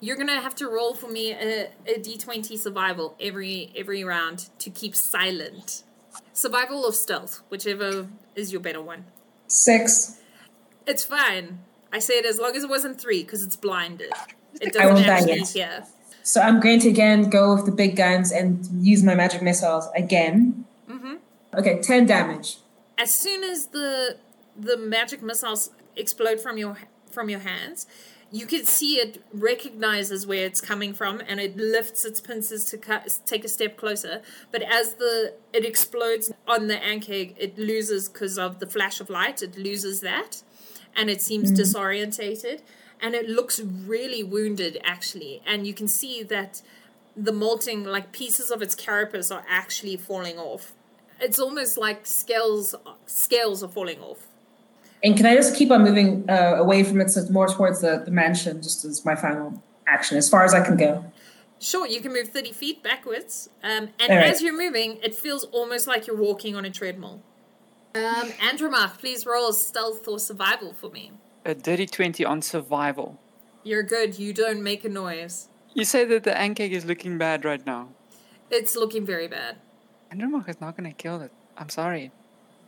you're 0.00 0.16
gonna 0.16 0.40
have 0.40 0.54
to 0.56 0.68
roll 0.68 0.94
for 0.94 1.08
me 1.08 1.32
a, 1.32 1.70
a 1.86 1.98
d20 1.98 2.56
survival 2.58 3.16
every 3.20 3.72
every 3.76 4.04
round 4.04 4.48
to 4.58 4.70
keep 4.70 4.94
silent. 4.94 5.82
Survival 6.32 6.84
or 6.84 6.92
stealth, 6.92 7.42
whichever 7.48 8.06
is 8.36 8.52
your 8.52 8.60
better 8.60 8.82
one. 8.82 9.06
Six. 9.54 10.16
It's 10.84 11.04
fine. 11.04 11.60
I 11.92 12.00
say 12.00 12.14
it 12.14 12.26
as 12.26 12.40
long 12.40 12.56
as 12.56 12.64
it 12.64 12.68
wasn't 12.68 13.00
three, 13.00 13.22
because 13.22 13.44
it's 13.44 13.54
blinded. 13.54 14.10
It 14.60 14.72
doesn't 14.72 14.94
won't 14.94 15.06
die 15.06 15.44
yet. 15.54 15.88
So 16.24 16.40
I'm 16.40 16.58
going 16.58 16.80
to 16.80 16.88
again 16.88 17.30
go 17.30 17.54
with 17.54 17.64
the 17.64 17.72
big 17.72 17.96
guns 17.96 18.32
and 18.32 18.66
use 18.84 19.04
my 19.04 19.14
magic 19.14 19.42
missiles 19.42 19.88
again. 19.94 20.64
Mm-hmm. 20.90 21.14
Okay, 21.56 21.80
ten 21.80 22.04
damage. 22.04 22.58
As 22.98 23.14
soon 23.14 23.44
as 23.44 23.68
the 23.68 24.16
the 24.58 24.76
magic 24.76 25.22
missiles 25.22 25.70
explode 25.96 26.40
from 26.40 26.58
your 26.58 26.76
from 27.08 27.30
your 27.30 27.40
hands, 27.40 27.86
you 28.34 28.46
can 28.46 28.66
see 28.66 28.96
it 28.96 29.22
recognizes 29.32 30.26
where 30.26 30.44
it's 30.44 30.60
coming 30.60 30.92
from, 30.92 31.22
and 31.28 31.38
it 31.38 31.56
lifts 31.56 32.04
its 32.04 32.20
pincers 32.20 32.64
to 32.64 32.76
cut, 32.76 33.20
take 33.24 33.44
a 33.44 33.48
step 33.48 33.76
closer. 33.76 34.22
But 34.50 34.62
as 34.62 34.94
the 34.94 35.34
it 35.52 35.64
explodes 35.64 36.32
on 36.48 36.66
the 36.66 36.74
ankheg, 36.74 37.34
it 37.38 37.56
loses 37.56 38.08
because 38.08 38.36
of 38.36 38.58
the 38.58 38.66
flash 38.66 38.98
of 38.98 39.08
light. 39.08 39.40
It 39.40 39.56
loses 39.56 40.00
that, 40.00 40.42
and 40.96 41.08
it 41.10 41.22
seems 41.22 41.52
mm. 41.52 41.56
disorientated, 41.56 42.62
and 43.00 43.14
it 43.14 43.28
looks 43.28 43.60
really 43.60 44.24
wounded 44.24 44.80
actually. 44.82 45.40
And 45.46 45.64
you 45.64 45.72
can 45.72 45.86
see 45.86 46.24
that 46.24 46.60
the 47.16 47.32
molting, 47.32 47.84
like 47.84 48.10
pieces 48.10 48.50
of 48.50 48.62
its 48.62 48.74
carapace, 48.74 49.30
are 49.30 49.44
actually 49.48 49.96
falling 49.96 50.40
off. 50.40 50.72
It's 51.20 51.38
almost 51.38 51.78
like 51.78 52.04
scales 52.04 52.74
scales 53.06 53.62
are 53.62 53.68
falling 53.68 54.00
off. 54.00 54.26
And 55.04 55.14
can 55.18 55.26
I 55.26 55.34
just 55.34 55.54
keep 55.54 55.70
on 55.70 55.84
moving 55.84 56.28
uh, 56.30 56.54
away 56.56 56.82
from 56.82 56.98
it, 57.02 57.10
so 57.10 57.22
more 57.30 57.46
towards 57.46 57.82
the, 57.82 58.02
the 58.02 58.10
mansion, 58.10 58.62
just 58.62 58.86
as 58.86 59.04
my 59.04 59.14
final 59.14 59.62
action, 59.86 60.16
as 60.16 60.30
far 60.30 60.44
as 60.44 60.54
I 60.54 60.64
can 60.64 60.78
go? 60.78 61.04
Sure, 61.60 61.86
you 61.86 62.00
can 62.00 62.10
move 62.10 62.28
30 62.28 62.52
feet 62.52 62.82
backwards. 62.82 63.50
Um, 63.62 63.90
and 64.00 64.10
All 64.10 64.16
right. 64.16 64.30
as 64.30 64.40
you're 64.40 64.56
moving, 64.56 64.98
it 65.02 65.14
feels 65.14 65.44
almost 65.44 65.86
like 65.86 66.06
you're 66.06 66.16
walking 66.16 66.56
on 66.56 66.64
a 66.64 66.70
treadmill. 66.70 67.22
Um, 67.94 68.30
Andromach, 68.40 68.98
please 68.98 69.26
roll 69.26 69.52
stealth 69.52 70.08
or 70.08 70.18
survival 70.18 70.72
for 70.72 70.88
me. 70.90 71.12
A 71.44 71.54
dirty 71.54 71.86
20 71.86 72.24
on 72.24 72.40
survival. 72.40 73.20
You're 73.62 73.82
good. 73.82 74.18
You 74.18 74.32
don't 74.32 74.62
make 74.62 74.86
a 74.86 74.88
noise. 74.88 75.48
You 75.74 75.84
say 75.84 76.06
that 76.06 76.24
the 76.24 76.30
Ankheg 76.30 76.70
is 76.70 76.86
looking 76.86 77.18
bad 77.18 77.44
right 77.44 77.64
now. 77.66 77.90
It's 78.50 78.74
looking 78.74 79.04
very 79.04 79.28
bad. 79.28 79.56
Andromach 80.10 80.48
is 80.48 80.60
not 80.62 80.78
going 80.78 80.90
to 80.90 80.96
kill 80.96 81.20
it. 81.20 81.32
I'm 81.58 81.68
sorry. 81.68 82.10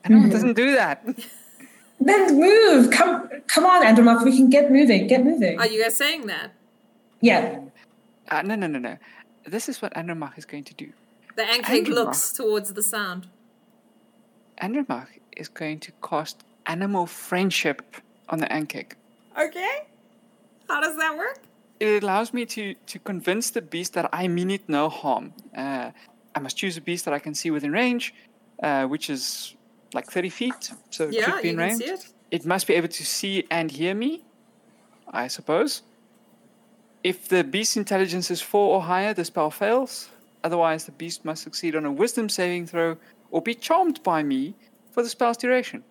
Andromach 0.05 0.33
doesn't 0.33 0.55
do 0.55 0.75
that. 0.75 1.07
Then 2.01 2.39
move. 2.39 2.91
Come, 2.91 3.29
come 3.47 3.65
on, 3.65 3.83
Andromach. 3.83 4.25
We 4.25 4.37
can 4.37 4.51
get 4.51 4.71
moving. 4.71 5.07
Get 5.07 5.25
moving. 5.25 5.59
Are 5.59 5.67
you 5.67 5.83
guys 5.83 5.97
saying 5.97 6.27
that? 6.27 6.53
yeah. 7.21 7.61
Uh, 8.29 8.43
no, 8.43 8.57
no, 8.57 8.67
no, 8.67 8.79
no. 8.79 8.97
This 9.47 9.69
is 9.69 9.81
what 9.81 9.95
Andromach 9.95 10.37
is 10.37 10.45
going 10.45 10.65
to 10.65 10.75
do. 10.75 10.93
The 11.37 11.43
Ankheg 11.43 11.87
looks 11.87 12.33
towards 12.33 12.73
the 12.75 12.83
sound. 12.83 13.29
Andromach 14.61 15.09
is 15.37 15.49
going 15.49 15.79
to 15.81 15.93
cast 16.03 16.43
animal 16.67 17.07
friendship 17.07 17.97
on 18.29 18.39
the 18.39 18.47
Ankheg. 18.47 18.93
Okay. 19.39 19.87
How 20.69 20.81
does 20.81 20.97
that 20.97 21.17
work? 21.17 21.41
It 21.79 22.03
allows 22.03 22.33
me 22.33 22.47
to, 22.47 22.75
to 22.75 22.99
convince 22.99 23.51
the 23.51 23.63
beast 23.63 23.93
that 23.95 24.09
I 24.13 24.29
mean 24.29 24.51
it 24.51 24.69
no 24.69 24.89
harm. 24.89 25.35
Uh, 25.57 25.91
I 26.35 26.39
must 26.41 26.57
choose 26.57 26.77
a 26.77 26.81
beast 26.81 27.05
that 27.05 27.15
I 27.15 27.19
can 27.19 27.35
see 27.35 27.51
within 27.51 27.71
range, 27.73 28.15
uh, 28.63 28.87
which 28.87 29.11
is 29.11 29.56
like 29.97 30.07
30 30.07 30.29
feet, 30.29 30.63
so 30.91 31.09
it 31.09 31.15
Yeah, 31.15 31.25
should 31.25 31.43
be 31.43 31.51
in 31.51 31.57
range. 31.57 31.83
it. 31.83 32.03
It 32.31 32.45
must 32.45 32.67
be 32.67 32.75
able 32.75 32.89
to 32.89 33.05
see 33.05 33.45
and 33.51 33.71
hear 33.71 33.95
me, 33.95 34.23
I 35.23 35.29
suppose. 35.29 35.83
If 37.03 37.29
the 37.29 37.43
beast's 37.45 37.77
intelligence 37.77 38.31
is 38.31 38.41
4 38.41 38.75
or 38.77 38.83
higher, 38.83 39.13
the 39.15 39.25
spell 39.25 39.51
fails. 39.51 40.09
Otherwise, 40.45 40.85
the 40.85 40.93
beast 40.93 41.25
must 41.25 41.43
succeed 41.43 41.75
on 41.75 41.85
a 41.87 41.93
wisdom 42.03 42.29
saving 42.29 42.67
throw 42.67 42.97
or 43.31 43.41
be 43.43 43.55
charmed 43.55 44.03
by 44.03 44.23
me 44.23 44.55
for 44.93 45.03
the 45.03 45.09
spell's 45.09 45.37
duration. 45.37 45.83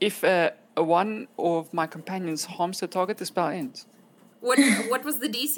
If 0.00 0.24
uh, 0.24 0.50
a 0.76 0.82
one 0.82 1.28
of 1.38 1.72
my 1.72 1.86
companions 1.86 2.44
harms 2.44 2.80
the 2.80 2.86
target, 2.86 3.16
the 3.18 3.26
spell 3.26 3.48
ends. 3.48 3.86
What 4.40 4.58
what 4.92 5.04
was 5.04 5.18
the 5.20 5.28
DC? 5.28 5.56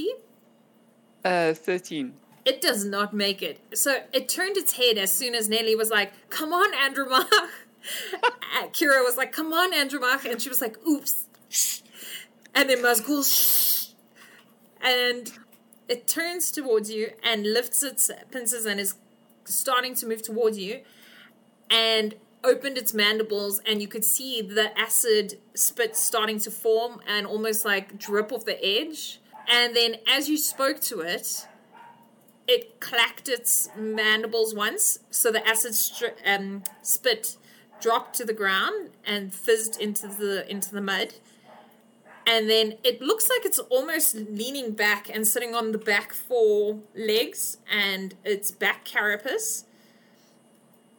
Uh, 1.24 1.54
13. 1.54 2.14
It 2.44 2.60
does 2.60 2.84
not 2.84 3.14
make 3.14 3.40
it. 3.42 3.58
So 3.74 3.90
it 4.12 4.28
turned 4.28 4.56
its 4.58 4.72
head 4.74 4.98
as 4.98 5.10
soon 5.12 5.34
as 5.34 5.48
Nelly 5.48 5.74
was 5.74 5.90
like, 5.90 6.12
"Come 6.28 6.52
on, 6.52 6.70
Andromach." 6.74 7.30
Kira 8.72 9.04
was 9.04 9.16
like, 9.16 9.32
"Come 9.32 9.52
on, 9.52 9.72
Andromach," 9.72 10.24
and 10.30 10.40
she 10.40 10.48
was 10.48 10.60
like, 10.60 10.76
"Oops." 10.86 11.24
And 12.54 12.70
then 12.70 12.78
Mazgul, 12.78 13.24
shh. 13.24 13.94
and 14.80 15.32
it 15.88 16.06
turns 16.06 16.50
towards 16.50 16.90
you 16.90 17.10
and 17.22 17.52
lifts 17.52 17.82
its 17.82 18.10
pincers 18.30 18.64
and 18.64 18.78
is 18.80 18.94
starting 19.44 19.94
to 19.96 20.06
move 20.06 20.22
towards 20.22 20.58
you, 20.58 20.80
and 21.70 22.14
opened 22.42 22.78
its 22.78 22.92
mandibles, 22.94 23.60
and 23.66 23.80
you 23.80 23.88
could 23.88 24.04
see 24.04 24.42
the 24.42 24.78
acid 24.78 25.40
spit 25.54 25.96
starting 25.96 26.38
to 26.38 26.50
form 26.50 27.00
and 27.08 27.26
almost 27.26 27.64
like 27.64 27.98
drip 27.98 28.32
off 28.32 28.44
the 28.44 28.62
edge. 28.64 29.20
And 29.48 29.74
then 29.74 29.96
as 30.06 30.28
you 30.28 30.36
spoke 30.36 30.80
to 30.82 31.00
it, 31.00 31.46
it 32.46 32.80
clacked 32.80 33.28
its 33.28 33.68
mandibles 33.76 34.54
once, 34.54 34.98
so 35.10 35.32
the 35.32 35.46
acid 35.46 35.72
stri- 35.72 36.14
um, 36.26 36.62
spit 36.82 37.36
dropped 37.84 38.16
to 38.16 38.24
the 38.24 38.32
ground 38.32 38.88
and 39.06 39.34
fizzed 39.34 39.78
into 39.78 40.06
the 40.08 40.50
into 40.50 40.72
the 40.72 40.80
mud. 40.80 41.12
And 42.26 42.48
then 42.48 42.76
it 42.82 43.02
looks 43.02 43.28
like 43.28 43.44
it's 43.44 43.58
almost 43.58 44.14
leaning 44.14 44.72
back 44.72 45.10
and 45.14 45.28
sitting 45.28 45.54
on 45.54 45.72
the 45.72 45.78
back 45.92 46.14
four 46.14 46.80
legs 46.96 47.58
and 47.70 48.14
its 48.24 48.50
back 48.50 48.86
carapace. 48.86 49.64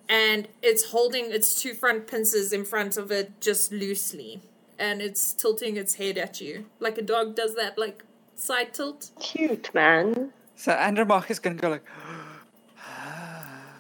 And 0.08 0.48
it's 0.62 0.92
holding 0.92 1.32
its 1.32 1.60
two 1.60 1.74
front 1.74 2.06
pincers 2.06 2.54
in 2.54 2.64
front 2.64 2.98
of 2.98 3.12
it 3.12 3.42
just 3.42 3.72
loosely. 3.72 4.42
And 4.78 5.02
it's 5.02 5.34
tilting 5.34 5.78
its 5.78 5.96
head 5.96 6.20
at 6.20 6.40
you. 6.40 6.66
Like 6.80 7.00
a 7.00 7.02
dog 7.02 7.36
does 7.36 7.56
that, 7.56 7.80
like 7.80 8.04
side 8.36 8.76
tilt. 8.76 9.10
Cute, 9.20 9.74
man. 9.74 10.32
So 10.56 10.74
Andromach 10.74 11.32
is 11.32 11.40
going 11.40 11.56
to 11.58 11.62
go 11.62 11.70
like, 11.70 11.86
ah, 12.80 13.80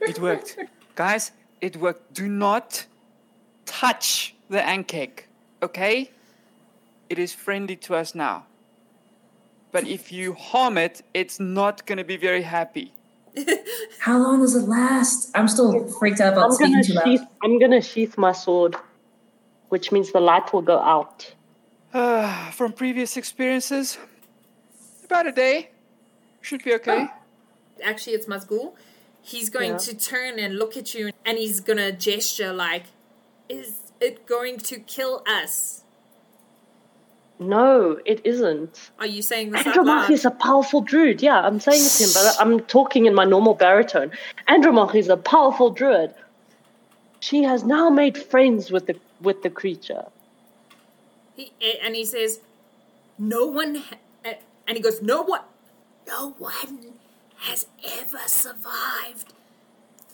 it 0.00 0.18
worked. 0.18 0.58
Guys, 0.94 1.32
it 1.60 1.76
worked. 1.76 2.14
Do 2.14 2.28
not 2.28 2.86
touch 3.66 4.34
the 4.48 4.58
Ankheg, 4.58 5.24
okay? 5.62 6.10
It 7.08 7.18
is 7.18 7.32
friendly 7.32 7.76
to 7.76 7.94
us 7.94 8.14
now. 8.14 8.46
But 9.72 9.86
if 9.86 10.10
you 10.10 10.34
harm 10.34 10.76
it, 10.78 11.02
it's 11.14 11.38
not 11.38 11.86
going 11.86 11.98
to 11.98 12.04
be 12.04 12.16
very 12.16 12.42
happy. 12.42 12.92
How 14.00 14.18
long 14.18 14.40
does 14.40 14.56
it 14.56 14.66
last? 14.68 15.30
I'm 15.34 15.46
still 15.48 15.86
freaked 15.98 16.20
out 16.20 16.32
about 16.32 16.46
I'm 16.46 16.52
speaking 16.52 16.72
gonna 16.74 16.84
too 16.84 16.92
loud. 16.94 17.04
sheath. 17.04 17.20
I'm 17.42 17.58
gonna 17.58 17.80
sheath 17.80 18.18
my 18.18 18.32
sword, 18.32 18.76
which 19.68 19.92
means 19.92 20.10
the 20.10 20.20
light 20.20 20.52
will 20.52 20.62
go 20.62 20.78
out. 20.80 21.32
Uh, 21.92 22.50
from 22.58 22.72
previous 22.72 23.16
experiences, 23.16 23.98
about 25.04 25.26
a 25.26 25.32
day. 25.32 25.70
Should 26.40 26.64
be 26.64 26.74
okay. 26.74 27.08
actually 27.84 28.14
it's 28.14 28.26
Mazgul. 28.26 28.72
He's 29.22 29.50
going 29.50 29.72
Yeah. 29.72 29.78
to 29.78 29.94
turn 29.96 30.38
and 30.38 30.58
look 30.58 30.76
at 30.76 30.94
you 30.94 31.10
and 31.24 31.38
he's 31.38 31.60
gonna 31.60 31.92
gesture 31.92 32.52
like, 32.52 32.84
Is 33.48 33.92
it 34.00 34.26
going 34.26 34.58
to 34.58 34.78
kill 34.78 35.22
us? 35.26 35.82
No, 37.38 37.98
it 38.04 38.20
isn't. 38.24 38.90
Are 38.98 39.06
you 39.06 39.22
saying 39.22 39.50
this 39.50 39.62
Andromach 39.62 40.10
is 40.10 40.26
a 40.26 40.30
powerful 40.30 40.82
druid. 40.82 41.22
Yeah, 41.22 41.40
I'm 41.40 41.58
saying 41.58 41.82
it 41.82 41.88
to 41.88 42.04
him, 42.04 42.10
but 42.12 42.36
I'm 42.38 42.60
talking 42.60 43.06
in 43.06 43.14
my 43.14 43.24
normal 43.24 43.54
baritone. 43.54 44.12
Andromach 44.46 44.94
is 44.94 45.08
a 45.08 45.16
powerful 45.16 45.70
druid. 45.70 46.14
She 47.20 47.42
has 47.44 47.64
now 47.64 47.88
made 47.88 48.16
friends 48.18 48.70
with 48.70 48.86
the 48.86 48.96
with 49.22 49.42
the 49.42 49.50
creature. 49.50 50.04
He, 51.34 51.52
and 51.82 51.94
he 51.96 52.04
says, 52.04 52.40
No 53.18 53.46
one, 53.46 53.76
ha- 53.76 54.34
and 54.66 54.76
he 54.76 54.82
goes, 54.82 55.00
No 55.00 55.22
one, 55.22 55.42
no 56.06 56.34
one 56.38 56.92
has 57.40 57.66
ever 57.98 58.18
survived 58.26 59.32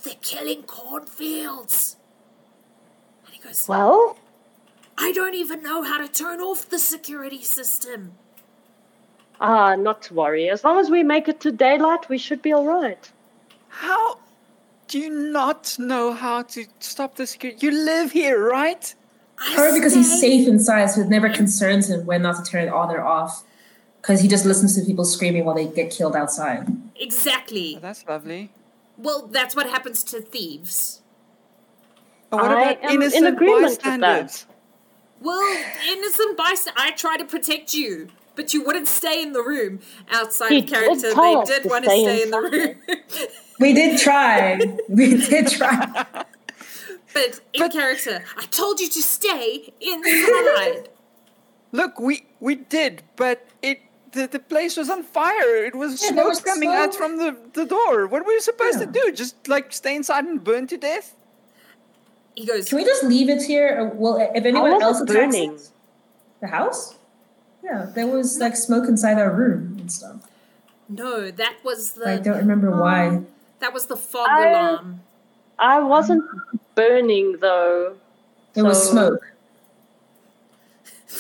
the 0.05 0.15
killing 0.23 0.63
cornfields. 0.63 1.97
And 3.25 3.35
he 3.35 3.41
goes, 3.43 3.67
Well, 3.69 4.17
I 4.99 5.13
don't 5.13 5.35
even 5.35 5.63
know 5.63 5.83
how 5.83 5.99
to 5.99 6.09
turn 6.09 6.41
off 6.41 6.69
the 6.69 6.79
security 6.79 7.43
system. 7.43 8.13
ah, 9.41 9.75
not 9.75 10.03
to 10.03 10.15
worry. 10.15 10.49
As 10.49 10.65
long 10.65 10.79
as 10.79 10.89
we 10.91 11.03
make 11.03 11.29
it 11.29 11.41
to 11.41 11.53
daylight, 11.53 12.09
we 12.09 12.19
should 12.19 12.41
be 12.43 12.53
all 12.53 12.65
right. 12.67 13.11
How 13.69 14.19
do 14.89 14.99
you 14.99 15.11
not 15.11 15.77
know 15.79 16.13
how 16.13 16.43
to 16.43 16.65
stop 16.79 17.17
the 17.17 17.27
security? 17.27 17.67
You 17.67 17.73
live 17.73 18.13
here, 18.13 18.49
right? 18.49 18.95
I 19.39 19.55
Probably 19.55 19.81
because 19.81 19.95
he's 19.95 20.11
say- 20.11 20.39
safe 20.39 20.49
inside, 20.49 20.87
so 20.87 21.01
it 21.03 21.09
never 21.09 21.29
concerns 21.29 21.91
him 21.91 22.07
when 22.07 22.23
not 22.23 22.43
to 22.43 22.51
turn 22.51 22.65
it 22.69 22.73
on 22.73 22.91
or 22.95 23.03
off. 23.03 23.45
Because 24.07 24.21
he 24.21 24.29
just 24.29 24.45
listens 24.47 24.77
to 24.77 24.85
people 24.85 25.05
screaming 25.05 25.45
while 25.45 25.57
they 25.57 25.67
get 25.67 25.91
killed 25.91 26.15
outside. 26.15 26.69
Exactly. 26.95 27.75
Oh, 27.77 27.81
that's 27.81 28.07
lovely. 28.07 28.53
Well, 28.97 29.27
that's 29.27 29.57
what 29.57 29.69
happens 29.69 30.05
to 30.05 30.21
thieves. 30.21 31.03
But 32.31 32.41
what 32.43 32.53
I 32.53 32.71
about 32.73 32.85
am 32.85 32.91
in 32.91 33.03
innocent 33.03 33.27
agreement 33.27 33.63
with 33.65 33.83
bystanders? 33.83 34.47
Well, 35.21 35.65
innocent 35.91 36.37
bystander, 36.37 36.79
I 36.81 36.93
try 36.93 37.17
to 37.17 37.25
protect 37.25 37.75
you, 37.75 38.09
but 38.37 38.55
you 38.55 38.63
wouldn't 38.65 38.87
stay 38.87 39.21
in 39.21 39.33
the 39.33 39.43
room. 39.43 39.81
Outside 40.13 40.53
He 40.53 40.59
of 40.61 40.67
character, 40.67 41.13
did 41.13 41.17
they 41.17 41.43
did 41.45 41.63
to 41.65 41.69
want 41.69 41.85
to 41.85 41.91
stay 41.91 42.05
stay 42.05 42.23
in 42.23 42.31
the 42.31 42.41
room. 42.41 42.77
We 43.59 43.73
did 43.73 43.99
try. 43.99 44.61
we 44.89 45.17
did 45.17 45.49
try. 45.51 46.07
but 47.13 47.41
in 47.55 47.59
But- 47.61 47.73
character, 47.73 48.23
I 48.37 48.45
told 48.47 48.79
you 48.79 48.89
to 48.89 49.03
stay 49.03 49.73
inside. 49.81 50.91
Look, 51.73 51.99
we 51.99 52.25
we 52.39 52.55
did, 52.55 53.03
but 53.17 53.45
it 53.56 53.56
the, 54.13 54.27
the 54.27 54.39
place 54.39 54.77
was 54.77 54.89
on 54.91 55.03
fire. 55.03 55.65
It 55.65 55.75
was 55.75 56.03
Yeah, 56.03 56.11
smoke 56.11 56.29
was 56.29 56.41
coming 56.41 56.71
out 56.71 56.95
from 56.95 57.19
the, 57.19 57.37
the 57.53 57.65
door. 57.67 58.07
What 58.07 58.25
were 58.25 58.29
we 58.33 58.41
supposed 58.41 58.81
Yeah. 58.81 58.87
to 58.87 58.93
do? 58.93 59.13
Just 59.13 59.49
like 59.49 59.73
stay 59.73 59.95
inside 59.97 60.25
and 60.25 60.43
burn 60.43 60.67
to 60.69 60.77
death? 60.77 61.15
he 62.35 62.45
goes, 62.45 62.69
Can 62.69 62.77
we 62.77 62.85
just 62.85 63.03
leave 63.03 63.31
it 63.31 63.43
here? 63.43 63.69
Uh, 63.93 63.95
well, 63.97 64.19
if 64.35 64.45
anyone 64.45 64.83
else 64.83 65.01
attacks 65.01 65.15
burning? 65.17 65.53
it- 65.55 65.71
the 66.41 66.49
house? 66.49 66.95
Yeah, 67.65 67.87
there 67.95 68.07
was 68.07 68.39
like 68.39 68.55
smoke 68.55 68.87
inside 68.89 69.19
our 69.19 69.33
room 69.33 69.77
and 69.81 69.91
stuff. 69.91 70.29
No, 70.89 71.31
that 71.31 71.57
was 71.65 71.93
the 71.93 72.09
I 72.09 72.19
don't 72.19 72.37
remember 72.37 72.71
why. 72.71 73.23
that 73.61 73.73
was 73.73 73.87
the 73.87 73.97
fog 73.97 74.29
I- 74.29 74.51
alarm. 74.51 75.01
I 75.59 75.81
wasn't 75.81 76.25
burning 76.75 77.39
though. 77.41 77.97
There 78.53 78.65
was 78.65 78.91
smoke. 78.91 79.33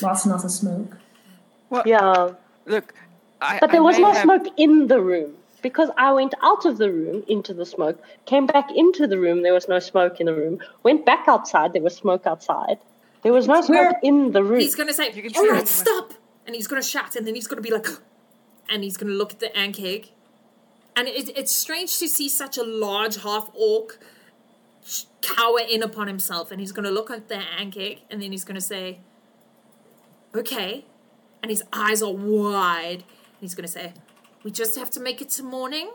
Lots 0.03 0.25
and 0.25 0.33
lots 0.33 0.45
of 0.45 0.51
smoke. 0.51 0.97
Yeah, 1.87 2.33
Look, 2.67 2.95
I, 3.41 3.59
but 3.61 3.71
there 3.71 3.81
I 3.81 3.85
was 3.85 3.99
no 3.99 4.13
have- 4.13 4.23
smoke 4.23 4.47
in 4.57 4.89
the 4.89 5.01
room 5.01 5.35
because 5.63 5.91
I 5.97 6.13
went 6.13 6.35
out 6.43 6.65
of 6.65 6.79
the 6.79 6.91
room 6.93 7.25
into 7.29 7.55
the 7.55 7.65
smoke, 7.67 8.01
came 8.27 8.47
back 8.47 8.71
into 8.75 9.07
the 9.07 9.19
room. 9.19 9.43
There 9.43 9.53
was 9.55 9.69
no 9.69 9.79
smoke 9.79 10.21
in 10.21 10.27
the 10.27 10.35
room. 10.35 10.59
Went 10.83 11.05
back 11.07 11.25
outside. 11.29 11.73
There 11.73 11.83
was 11.83 11.97
smoke 11.97 12.27
outside. 12.27 12.79
There 13.23 13.33
was 13.33 13.49
no 13.49 13.61
smoke 13.63 13.93
Where- 13.93 14.01
in 14.03 14.33
the 14.33 14.43
room. 14.45 14.61
He's 14.61 14.75
gonna 14.75 14.93
say, 14.93 15.11
You 15.13 15.23
can 15.23 15.37
"All 15.37 15.51
right, 15.51 15.67
stop," 15.67 16.13
and 16.47 16.55
he's 16.55 16.67
gonna 16.67 16.83
shout, 16.83 17.17
and 17.17 17.27
then 17.27 17.35
he's 17.35 17.47
gonna 17.47 17.63
be 17.63 17.71
like, 17.71 17.87
and 18.69 18.83
he's 18.85 18.97
going 18.97 19.11
to 19.13 19.17
look 19.17 19.31
at 19.33 19.39
the 19.39 19.47
Ankheg. 19.51 20.09
And 20.97 21.07
it, 21.07 21.29
it's 21.39 21.57
strange 21.57 21.99
to 21.99 22.09
see 22.09 22.29
such 22.29 22.59
a 22.59 22.65
large 22.65 23.23
half 23.23 23.49
orc 23.55 23.97
cower 25.23 25.61
in 25.61 25.85
upon 25.85 26.09
himself. 26.09 26.51
And 26.51 26.59
he's 26.61 26.73
going 26.73 26.85
to 26.85 26.91
look 26.91 27.09
at 27.09 27.29
the 27.29 27.37
Ankheg 27.37 28.01
and 28.11 28.21
then 28.21 28.33
he's 28.33 28.45
going 28.45 28.57
to 28.57 28.61
say, 28.61 28.99
Okay. 30.35 30.85
And 31.43 31.51
his 31.51 31.63
eyes 31.73 32.03
are 32.03 32.13
wide. 32.13 33.05
And 33.05 33.41
he's 33.41 33.55
going 33.55 33.67
to 33.67 33.73
say, 33.73 33.93
We 34.43 34.51
just 34.51 34.77
have 34.77 34.91
to 34.93 35.01
make 35.01 35.21
it 35.23 35.31
to 35.31 35.43
morning. 35.43 35.91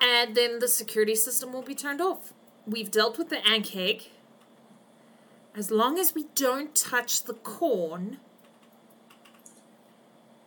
And 0.00 0.34
then 0.34 0.58
the 0.60 0.68
security 0.68 1.14
system 1.14 1.52
will 1.52 1.62
be 1.62 1.74
turned 1.74 2.00
off. 2.00 2.32
We've 2.66 2.90
dealt 2.90 3.18
with 3.18 3.30
the 3.30 3.36
Ankheg. 3.36 4.08
As 5.56 5.70
long 5.70 5.98
as 5.98 6.14
we 6.14 6.26
don't 6.34 6.76
touch 6.76 7.24
the 7.24 7.34
corn, 7.34 8.18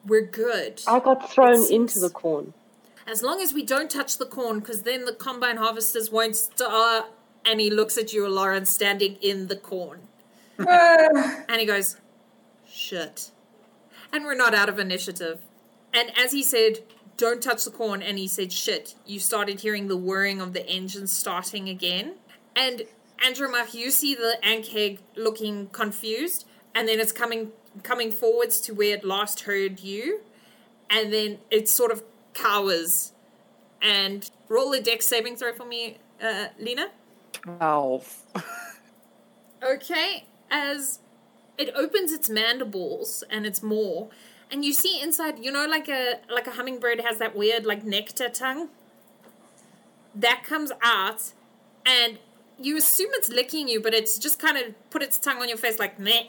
we're 0.06 0.26
good. 0.26 0.82
I 0.88 1.00
got 1.00 1.30
thrown 1.32 1.54
It's- 1.54 1.70
into 1.70 2.00
the 2.00 2.10
corn. 2.10 2.54
As 3.08 3.24
long 3.24 3.42
as 3.42 3.52
we 3.54 3.64
don't 3.64 3.90
touch 3.90 4.18
the 4.18 4.26
corn, 4.26 4.60
because 4.60 4.84
then 4.84 5.06
the 5.06 5.14
combine 5.14 5.58
harvesters 5.58 6.12
won't 6.12 6.36
start. 6.36 7.06
And 7.44 7.60
he 7.60 7.70
looks 7.72 7.98
at 7.98 8.14
you, 8.14 8.28
Lauren, 8.30 8.66
standing 8.66 9.16
in 9.22 9.48
the 9.48 9.56
corn. 9.56 10.08
Ah, 10.60 11.44
And 11.50 11.60
he 11.60 11.66
goes, 11.66 11.98
shit. 12.72 13.32
And 14.14 14.26
we're 14.26 14.36
not 14.36 14.54
out 14.54 14.70
of 14.70 14.80
initiative. 14.80 15.40
And 15.94 16.12
as 16.18 16.32
he 16.32 16.44
said, 16.44 16.80
don't 17.18 17.42
touch 17.42 17.66
the 17.66 17.72
corn, 17.72 18.02
and 18.02 18.18
he 18.18 18.28
said, 18.28 18.52
shit, 18.52 18.96
you 19.06 19.20
started 19.20 19.62
hearing 19.62 19.88
the 19.88 19.98
whirring 19.98 20.42
of 20.42 20.54
the 20.54 20.68
engine 20.68 21.08
starting 21.08 21.70
again. 21.70 22.16
And 22.56 22.84
Andromach, 23.24 23.74
you 23.74 23.92
see 23.92 24.16
the 24.16 24.38
Ankheg 24.44 25.00
looking 25.16 25.68
confused, 25.68 26.48
and 26.74 26.88
then 26.88 27.00
it's 27.00 27.12
coming 27.12 27.52
coming 27.84 28.12
forwards 28.12 28.60
to 28.60 28.74
where 28.74 28.96
it 28.96 29.06
last 29.06 29.42
heard 29.42 29.80
you, 29.80 30.22
and 30.90 31.14
then 31.14 31.38
it 31.50 31.70
sort 31.70 31.92
of 31.92 32.04
cowers. 32.34 33.14
And 33.82 34.30
roll 34.50 34.74
a 34.74 34.82
dex 34.82 35.08
saving 35.08 35.36
throw 35.38 35.54
for 35.54 35.66
me, 35.66 35.98
uh, 36.22 36.48
Lena. 36.60 36.90
12. 37.34 38.24
Okay, 39.64 40.26
as 40.50 41.01
it 41.62 41.74
opens 41.76 42.12
its 42.12 42.30
mandibles 42.30 43.24
and 43.30 43.46
its 43.46 43.62
maw, 43.62 44.08
and 44.50 44.66
you 44.66 44.74
see 44.74 45.00
inside, 45.02 45.40
you 45.40 45.52
know, 45.52 45.66
like 45.66 45.88
a 45.88 46.20
like 46.30 46.48
a 46.48 46.52
hummingbird 46.52 47.02
has 47.02 47.20
that 47.20 47.36
weird 47.36 47.66
like 47.66 47.84
nectar 47.84 48.30
tongue. 48.30 48.70
That 50.16 50.44
comes 50.44 50.72
out, 50.82 51.34
and 51.86 52.20
you 52.60 52.78
assume 52.78 53.12
it's 53.14 53.30
licking 53.30 53.68
you, 53.68 53.82
but 53.82 53.94
it's 53.94 54.18
just 54.18 54.40
kind 54.40 54.58
of 54.58 54.64
put 54.90 55.02
its 55.02 55.18
tongue 55.18 55.38
on 55.38 55.48
your 55.48 55.58
face 55.58 55.80
like 55.80 56.00
meh, 56.00 56.24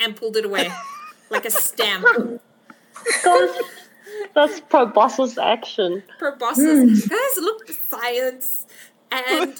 and 0.00 0.16
pulled 0.16 0.36
it 0.36 0.44
away, 0.44 0.70
like 1.30 1.44
a 1.44 1.50
stamp. 1.50 2.04
God, 3.24 3.50
that's 4.34 4.60
proboscis 4.60 5.38
action. 5.38 6.02
Proboscis. 6.18 7.04
Hmm. 7.04 7.08
Guys, 7.08 7.36
look, 7.36 7.68
science. 7.68 8.66
And 9.10 9.58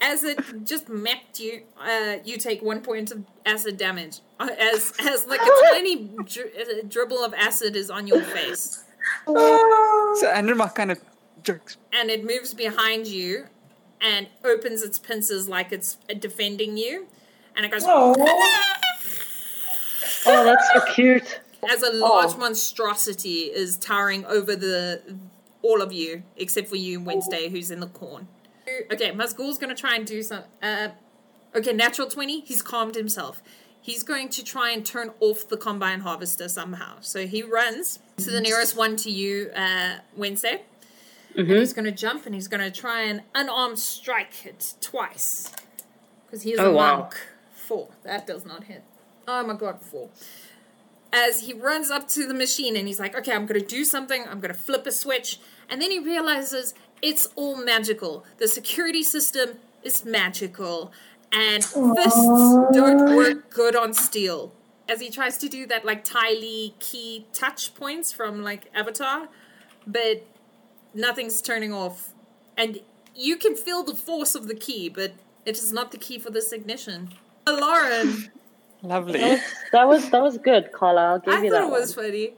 as 0.00 0.24
it 0.24 0.38
just 0.64 0.88
mapped 0.88 1.40
you, 1.40 1.62
uh, 1.80 2.16
you 2.24 2.36
take 2.38 2.62
one 2.62 2.80
point 2.80 3.10
of 3.10 3.24
acid 3.46 3.76
damage. 3.76 4.20
Uh, 4.38 4.48
as 4.58 4.92
as 5.00 5.26
like 5.26 5.40
a 5.42 5.50
tiny 5.70 6.08
dri- 6.24 6.52
uh, 6.60 6.82
dribble 6.88 7.22
of 7.22 7.34
acid 7.34 7.76
is 7.76 7.90
on 7.90 8.06
your 8.06 8.22
face, 8.22 8.84
oh. 9.26 10.16
So 10.20 10.26
Andromach 10.32 10.74
kind 10.74 10.90
of 10.90 10.98
jerks. 11.42 11.76
and 11.92 12.10
it 12.10 12.24
moves 12.24 12.54
behind 12.54 13.06
you, 13.06 13.46
and 14.00 14.26
opens 14.44 14.82
its 14.82 14.98
pincers 14.98 15.48
like 15.48 15.72
it's 15.72 15.96
defending 16.18 16.76
you, 16.76 17.06
and 17.56 17.64
it 17.66 17.70
goes. 17.70 17.84
Oh. 17.86 18.14
Oh, 20.26 20.44
that's 20.44 20.68
so 20.74 20.80
cute. 20.92 21.40
as 21.70 21.82
a 21.82 21.92
large 21.94 22.34
Oh. 22.34 22.38
monstrosity 22.38 23.44
is 23.44 23.76
towering 23.78 24.24
over 24.26 24.54
the 24.54 25.00
all 25.62 25.80
of 25.80 25.92
you 25.92 26.22
except 26.36 26.68
for 26.68 26.76
you 26.76 27.00
Wednesday 27.00 27.48
who's 27.48 27.70
in 27.70 27.80
the 27.80 27.86
corn. 27.86 28.28
Okay, 28.92 29.10
Mazgul's 29.12 29.58
gonna 29.58 29.74
try 29.74 29.94
and 29.96 30.06
do 30.06 30.22
some 30.22 30.44
uh 30.62 30.88
okay, 31.54 31.72
natural 31.72 32.08
20, 32.08 32.40
he's 32.40 32.62
calmed 32.62 32.94
himself. 32.94 33.42
He's 33.82 34.02
going 34.02 34.28
to 34.30 34.44
try 34.44 34.70
and 34.70 34.84
turn 34.84 35.10
off 35.20 35.48
the 35.48 35.56
combine 35.56 36.00
harvester 36.00 36.48
somehow. 36.48 36.96
So 37.00 37.26
he 37.26 37.42
runs 37.42 37.98
to 38.18 38.30
the 38.30 38.40
nearest 38.40 38.76
one 38.76 38.96
to 38.96 39.10
you, 39.10 39.50
uh 39.56 39.98
Wednesday. 40.16 40.62
And 41.36 41.48
he's 41.48 41.72
gonna 41.72 41.90
jump 41.92 42.26
and 42.26 42.34
he's 42.34 42.48
gonna 42.48 42.70
try 42.70 43.02
and 43.02 43.22
unarmed 43.34 43.78
strike 43.78 44.44
it 44.44 44.74
twice. 44.80 45.50
Because 46.26 46.42
he 46.42 46.52
is 46.52 46.60
Oh, 46.60 46.70
a 46.70 46.74
wow. 46.74 46.98
monk. 47.00 47.14
Four. 47.54 47.88
That 48.04 48.26
does 48.26 48.44
not 48.44 48.64
hit. 48.64 48.82
Oh 49.26 49.44
my 49.46 49.54
god, 49.54 49.80
four 49.80 50.10
as 51.12 51.40
he 51.40 51.52
runs 51.52 51.90
up 51.90 52.06
to 52.06 52.26
the 52.26 52.34
machine 52.34 52.76
and 52.76 52.86
he's 52.86 53.00
like, 53.00 53.16
okay, 53.16 53.32
I'm 53.32 53.44
going 53.46 53.60
to 53.60 53.66
do 53.66 53.84
something. 53.84 54.22
I'm 54.28 54.38
going 54.40 54.54
to 54.54 54.60
flip 54.60 54.86
a 54.86 54.92
switch. 54.92 55.40
And 55.68 55.82
then 55.82 55.90
he 55.90 55.98
realizes 55.98 56.72
it's 57.02 57.28
all 57.36 57.56
magical. 57.56 58.24
The 58.38 58.48
security 58.48 59.02
system 59.02 59.58
is 59.82 60.04
magical. 60.04 60.92
And 61.32 61.64
fists 61.64 62.26
don't 62.72 63.14
work 63.16 63.50
good 63.50 63.76
on 63.76 63.94
steel. 63.94 64.52
As 64.88 65.00
he 65.00 65.10
tries 65.10 65.38
to 65.38 65.48
do 65.48 65.66
that, 65.66 65.84
like 65.84 66.02
Ty 66.02 66.30
Lee 66.30 66.74
key 66.80 67.26
touch 67.32 67.74
points 67.74 68.10
from 68.12 68.42
like 68.42 68.64
Avatar, 68.74 69.28
but 69.86 70.26
nothing's 70.92 71.40
turning 71.40 71.72
off. 71.72 72.12
And 72.56 72.80
you 73.14 73.36
can 73.36 73.54
feel 73.54 73.84
the 73.84 73.94
force 73.94 74.34
of 74.34 74.48
the 74.48 74.56
key, 74.56 74.88
but 74.88 75.12
it 75.46 75.56
is 75.56 75.72
not 75.72 75.92
the 75.92 75.98
key 75.98 76.18
for 76.18 76.30
this 76.30 76.50
ignition. 76.52 77.10
Lauren, 77.48 78.30
Lovely. 78.82 79.20
That 79.72 79.86
was 79.86 80.10
that 80.10 80.22
was 80.22 80.38
good, 80.38 80.72
Carla. 80.72 81.02
I'll 81.12 81.18
give 81.20 81.34
I 81.34 81.42
you 81.42 81.50
thought 81.50 81.60
that 81.60 81.66
it 81.68 81.70
was 81.70 81.96
one. 81.96 82.06
funny. 82.06 82.32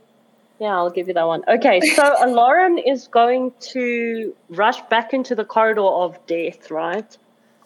Yeah, 0.62 0.76
I'll 0.76 0.90
give 0.90 1.08
you 1.08 1.14
that 1.14 1.26
one. 1.26 1.42
Okay, 1.48 1.80
so 1.80 2.14
Lauren 2.28 2.78
is 2.78 3.08
going 3.08 3.52
to 3.72 4.32
rush 4.48 4.80
back 4.82 5.12
into 5.12 5.34
the 5.34 5.44
corridor 5.44 5.82
of 6.04 6.24
death, 6.28 6.70
right? 6.70 7.18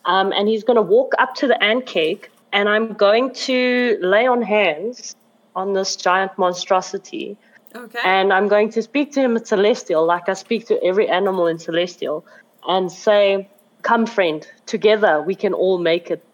Um, 0.06 0.32
and 0.32 0.48
he's 0.48 0.64
going 0.64 0.76
to 0.76 0.88
walk 0.96 1.12
up 1.18 1.34
to 1.34 1.46
the 1.46 1.58
ankheg, 1.60 2.28
and 2.54 2.70
I'm 2.70 2.94
going 2.94 3.34
to 3.48 3.98
lay 4.00 4.26
on 4.26 4.40
hands 4.40 5.14
on 5.54 5.74
this 5.74 5.94
giant 5.96 6.38
monstrosity, 6.38 7.36
Okay. 7.74 7.98
and 8.02 8.32
I'm 8.32 8.48
going 8.48 8.70
to 8.70 8.80
speak 8.80 9.12
to 9.12 9.20
him 9.20 9.36
in 9.36 9.44
Celestial, 9.44 10.06
like 10.06 10.30
I 10.30 10.32
speak 10.32 10.66
to 10.68 10.82
every 10.82 11.06
animal 11.06 11.46
in 11.46 11.58
Celestial, 11.58 12.24
and 12.66 12.90
say, 12.90 13.46
"Come, 13.82 14.06
friend, 14.06 14.40
together 14.64 15.20
we 15.20 15.34
can 15.34 15.52
all 15.52 15.76
make 15.76 16.10
it 16.10 16.24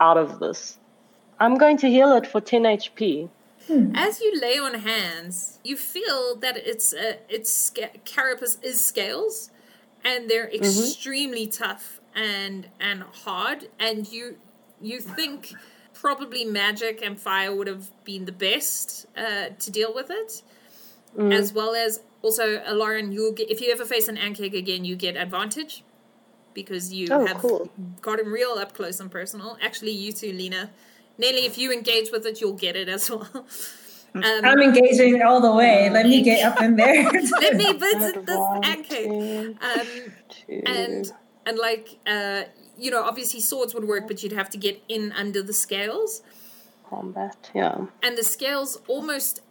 out 0.00 0.16
of 0.16 0.40
this." 0.40 0.80
I'm 1.38 1.58
going 1.58 1.76
to 1.76 1.88
heal 1.88 2.12
it 2.16 2.26
for 2.26 2.40
10 2.40 2.64
HP. 2.64 3.28
As 3.94 4.20
you 4.20 4.38
lay 4.40 4.58
on 4.58 4.74
hands, 4.74 5.58
you 5.64 5.76
feel 5.76 6.36
that 6.36 6.56
it's 6.56 6.92
uh, 6.94 7.14
its 7.28 7.70
carapace 8.04 8.58
is 8.62 8.80
scales, 8.80 9.50
and 10.04 10.28
they're 10.30 10.48
extremely 10.48 11.46
tough 11.46 12.00
and 12.14 12.68
and 12.80 13.02
hard. 13.24 13.68
And 13.78 14.10
you 14.10 14.36
you 14.80 15.00
think 15.00 15.54
probably 15.92 16.44
magic 16.44 17.02
and 17.04 17.18
fire 17.18 17.54
would 17.54 17.66
have 17.66 17.90
been 18.04 18.24
the 18.24 18.32
best 18.32 19.06
uh, 19.16 19.48
to 19.58 19.70
deal 19.70 19.92
with 19.94 20.10
it, 20.10 20.42
as 21.32 21.52
well 21.52 21.74
as 21.74 22.00
also 22.22 22.62
Lauren. 22.72 23.12
You'll 23.12 23.32
get 23.32 23.50
if 23.50 23.60
you 23.60 23.70
ever 23.72 23.84
face 23.84 24.08
an 24.08 24.16
ankheg 24.16 24.54
again, 24.56 24.84
you 24.84 24.96
get 24.96 25.16
advantage 25.16 25.82
because 26.54 26.92
you 26.92 27.08
Oh, 27.10 27.26
have 27.26 27.38
cool. 27.38 27.70
got 28.00 28.18
him 28.18 28.32
real 28.32 28.52
up 28.52 28.72
close 28.72 28.98
and 29.00 29.10
personal. 29.10 29.58
Actually, 29.62 29.92
you 29.92 30.12
too, 30.12 30.32
Lena. 30.32 30.70
Nelly, 31.18 31.44
if 31.46 31.58
you 31.58 31.72
engage 31.72 32.10
with 32.12 32.24
it, 32.26 32.40
you'll 32.40 32.52
get 32.54 32.76
it 32.76 32.88
as 32.88 33.10
well. 33.10 33.28
Um, 34.14 34.22
I'm 34.24 34.60
engaging 34.60 35.20
all 35.22 35.40
the 35.40 35.52
way. 35.52 35.90
Let 35.90 36.06
me 36.06 36.22
get 36.22 36.44
up 36.44 36.60
in 36.62 36.76
there. 36.76 37.04
let 37.40 37.56
me 37.56 37.72
visit 37.86 38.24
this 38.26 38.36
One, 38.36 38.62
ankheg. 38.62 39.04
two, 39.06 39.56
Um, 39.60 40.62
and 40.66 41.12
and 41.44 41.58
like 41.58 41.98
uh, 42.06 42.44
you 42.78 42.90
know, 42.90 43.02
obviously 43.02 43.40
swords 43.40 43.74
would 43.74 43.84
work, 43.86 44.06
but 44.08 44.22
you'd 44.22 44.32
have 44.32 44.48
to 44.50 44.58
get 44.58 44.82
in 44.88 45.12
under 45.12 45.42
the 45.42 45.52
scales, 45.52 46.22
combat. 46.88 47.50
Yeah. 47.54 47.86
and 48.02 48.16
the 48.16 48.24
scales 48.24 48.80
almost 48.88 49.42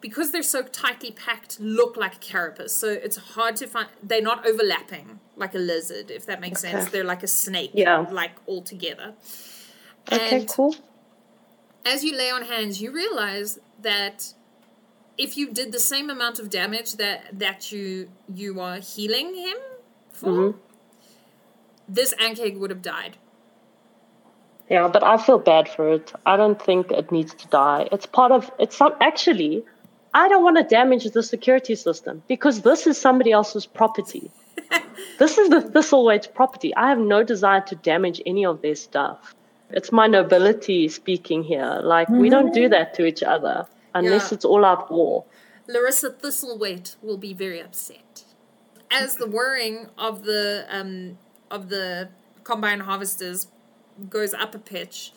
because 0.00 0.32
they're 0.32 0.42
so 0.42 0.62
tightly 0.62 1.12
packed 1.12 1.60
look 1.60 1.96
like 1.96 2.16
a 2.16 2.18
carapace. 2.18 2.72
So 2.74 2.88
it's 2.88 3.16
hard 3.16 3.56
to 3.56 3.66
find. 3.66 3.88
They're 4.02 4.20
not 4.22 4.46
overlapping 4.46 5.20
like 5.36 5.54
a 5.54 5.58
lizard, 5.58 6.10
if 6.10 6.26
that 6.26 6.40
makes 6.40 6.60
sense. 6.60 6.90
They're 6.90 7.04
like 7.04 7.22
a 7.22 7.28
snake, 7.28 7.70
Yeah. 7.74 8.04
like 8.10 8.32
all 8.46 8.62
together. 8.62 9.14
Okay, 10.12 10.38
And 10.40 10.48
cool. 10.48 10.74
As 11.84 12.04
you 12.04 12.16
lay 12.16 12.30
on 12.30 12.42
hands, 12.42 12.80
you 12.80 12.92
realize 12.92 13.58
that 13.80 14.34
if 15.18 15.36
you 15.36 15.52
did 15.52 15.72
the 15.72 15.80
same 15.80 16.10
amount 16.10 16.38
of 16.38 16.48
damage 16.50 16.96
that 16.96 17.38
that 17.38 17.72
you 17.72 18.10
you 18.32 18.60
are 18.60 18.76
healing 18.76 19.34
him 19.34 19.56
for, 20.10 20.28
Mhm. 20.28 20.54
this 21.88 22.14
ankheg 22.14 22.58
would 22.58 22.70
have 22.70 22.82
died. 22.82 23.16
Yeah, 24.68 24.88
but 24.88 25.02
I 25.02 25.16
feel 25.18 25.38
bad 25.38 25.68
for 25.68 25.92
it. 25.92 26.12
I 26.24 26.36
don't 26.36 26.60
think 26.60 26.90
it 26.90 27.12
needs 27.12 27.34
to 27.34 27.46
die. 27.48 27.88
It's 27.92 28.06
part 28.06 28.32
of 28.32 28.50
it's 28.58 28.76
some 28.76 28.94
actually 29.00 29.64
I 30.14 30.28
don't 30.28 30.42
want 30.42 30.58
to 30.58 30.62
damage 30.64 31.04
the 31.10 31.22
security 31.22 31.74
system 31.74 32.22
because 32.28 32.60
this 32.62 32.86
is 32.86 32.98
somebody 32.98 33.32
else's 33.32 33.66
property. 33.66 34.30
this 35.18 35.38
is 35.38 35.48
the 35.48 35.60
Thistlethwaite's 35.60 36.26
property. 36.26 36.74
I 36.76 36.88
have 36.90 36.98
no 36.98 37.22
desire 37.22 37.62
to 37.62 37.74
damage 37.76 38.20
any 38.26 38.44
of 38.44 38.60
their 38.60 38.74
stuff. 38.74 39.34
It's 39.72 39.90
my 39.92 40.06
nobility 40.06 40.88
speaking 40.88 41.42
here. 41.44 41.80
Like 41.82 42.08
we 42.08 42.28
don't 42.30 42.52
do 42.52 42.68
that 42.68 42.94
to 42.94 43.04
each 43.06 43.22
other 43.22 43.66
unless 43.94 44.30
Yeah. 44.30 44.36
it's 44.36 44.44
all 44.44 44.64
out 44.64 44.90
war. 44.90 45.24
Larissa 45.68 46.10
Thistlethwaite 46.10 46.96
will 47.02 47.16
be 47.18 47.32
very 47.32 47.60
upset. 47.60 48.24
As 48.90 49.16
the 49.16 49.26
whirring 49.26 49.88
of 49.96 50.24
the 50.24 50.66
um, 50.70 51.18
of 51.50 51.68
the 51.68 52.08
combine 52.44 52.80
harvesters 52.80 53.46
goes 54.10 54.34
up 54.34 54.54
a 54.54 54.58
pitch, 54.58 55.12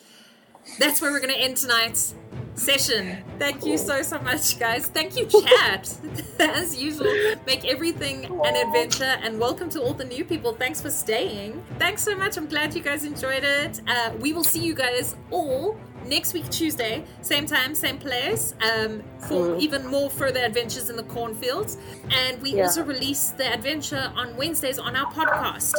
that's 0.78 1.00
where 1.00 1.10
we're 1.10 1.20
going 1.20 1.34
to 1.34 1.40
end 1.40 1.56
tonight's 1.56 2.14
session. 2.54 3.18
Thank 3.38 3.64
you 3.64 3.78
so, 3.78 4.02
so 4.02 4.18
much, 4.18 4.58
guys. 4.58 4.86
Thank 4.86 5.16
you, 5.16 5.26
chat. 5.26 5.94
As 6.38 6.76
usual, 6.76 7.12
make 7.46 7.64
everything 7.64 8.24
an 8.24 8.56
adventure. 8.56 9.04
And 9.22 9.38
welcome 9.38 9.68
to 9.70 9.82
all 9.82 9.94
the 9.94 10.04
new 10.04 10.24
people. 10.24 10.52
Thanks 10.52 10.80
for 10.80 10.90
staying. 10.90 11.64
Thanks 11.78 12.02
so 12.02 12.16
much. 12.16 12.36
I'm 12.36 12.46
glad 12.46 12.74
you 12.74 12.82
guys 12.82 13.04
enjoyed 13.04 13.44
it. 13.44 13.80
Uh, 13.86 14.12
we 14.18 14.32
will 14.32 14.44
see 14.44 14.60
you 14.60 14.74
guys 14.74 15.16
all 15.30 15.78
next 16.08 16.32
week 16.32 16.48
Tuesday, 16.50 17.04
same 17.22 17.46
time, 17.46 17.74
same 17.74 17.98
place, 17.98 18.54
um, 18.62 19.02
for 19.18 19.48
mm. 19.48 19.60
even 19.60 19.86
more 19.86 20.10
further 20.10 20.40
adventures 20.40 20.90
in 20.90 20.96
the 20.96 21.02
cornfields. 21.04 21.76
And 22.10 22.40
we 22.40 22.54
yeah. 22.54 22.64
also 22.64 22.84
release 22.84 23.30
the 23.30 23.52
adventure 23.52 24.12
on 24.16 24.36
Wednesdays 24.36 24.78
on 24.78 24.96
our 24.96 25.12
podcast. 25.12 25.74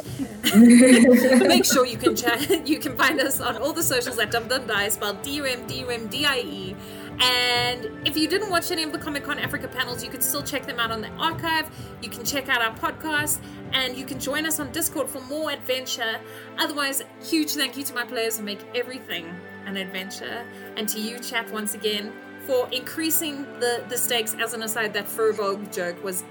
Make 1.48 1.66
sure 1.66 1.86
you 1.86 1.98
can 1.98 2.16
chat. 2.16 2.38
You 2.68 2.80
can 2.80 2.98
find 2.98 3.20
us 3.22 3.40
on 3.40 3.58
all 3.58 3.72
the 3.72 3.84
socials 3.84 4.20
at 4.20 4.32
Dum 4.32 4.48
Dum 4.48 4.68
Die, 4.68 4.90
spelled 4.90 5.22
D 5.22 5.36
U 5.36 5.46
M 5.46 5.66
D 5.68 5.80
U 5.80 5.90
M 5.90 6.08
D 6.08 6.26
I 6.26 6.40
E. 6.40 6.76
And 7.20 7.90
if 8.06 8.16
you 8.16 8.28
didn't 8.28 8.50
watch 8.50 8.70
any 8.70 8.84
of 8.84 8.92
the 8.92 8.98
Comic 8.98 9.24
Con 9.24 9.40
Africa 9.40 9.68
panels, 9.68 10.04
you 10.04 10.10
can 10.10 10.22
still 10.22 10.44
check 10.44 10.68
them 10.68 10.80
out 10.80 10.92
on 10.92 11.02
the 11.02 11.10
archive. 11.12 11.70
You 12.02 12.10
can 12.10 12.24
check 12.24 12.48
out 12.48 12.62
our 12.62 12.76
podcast 12.76 13.40
and 13.74 13.98
you 13.98 14.06
can 14.06 14.20
join 14.20 14.46
us 14.46 14.60
on 14.60 14.72
Discord 14.72 15.10
for 15.10 15.22
more 15.22 15.52
adventure. 15.52 16.20
Otherwise, 16.58 17.04
huge 17.24 17.52
thank 17.52 17.76
you 17.76 17.84
to 17.84 17.94
my 17.94 18.06
players 18.06 18.38
who 18.38 18.44
make 18.44 18.60
everything 18.76 19.34
an 19.68 19.78
adventure. 19.78 20.46
And 20.76 20.90
to 20.90 21.00
you, 21.00 21.20
chat, 21.20 21.52
once 21.52 21.76
again, 21.76 22.12
for 22.48 22.68
increasing 22.72 23.44
the, 23.60 23.84
the 23.90 23.98
stakes. 23.98 24.36
As 24.40 24.54
an 24.54 24.64
aside, 24.64 24.94
that 24.94 25.06
Furbolg 25.06 25.74
joke 25.74 26.04
was, 26.04 26.24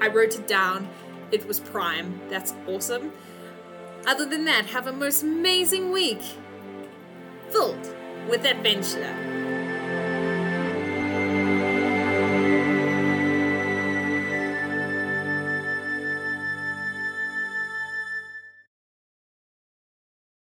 I 0.00 0.08
wrote 0.08 0.34
it 0.36 0.46
down. 0.46 0.88
It 1.32 1.46
was 1.46 1.60
prime. 1.60 2.20
That's 2.30 2.54
awesome. 2.66 3.12
Other 4.06 4.24
than 4.24 4.44
that, 4.46 4.66
have 4.66 4.86
a 4.86 4.92
most 4.92 5.22
amazing 5.22 5.92
week 5.92 6.22
filled 7.50 7.94
with 8.28 8.44
adventure. 8.44 9.29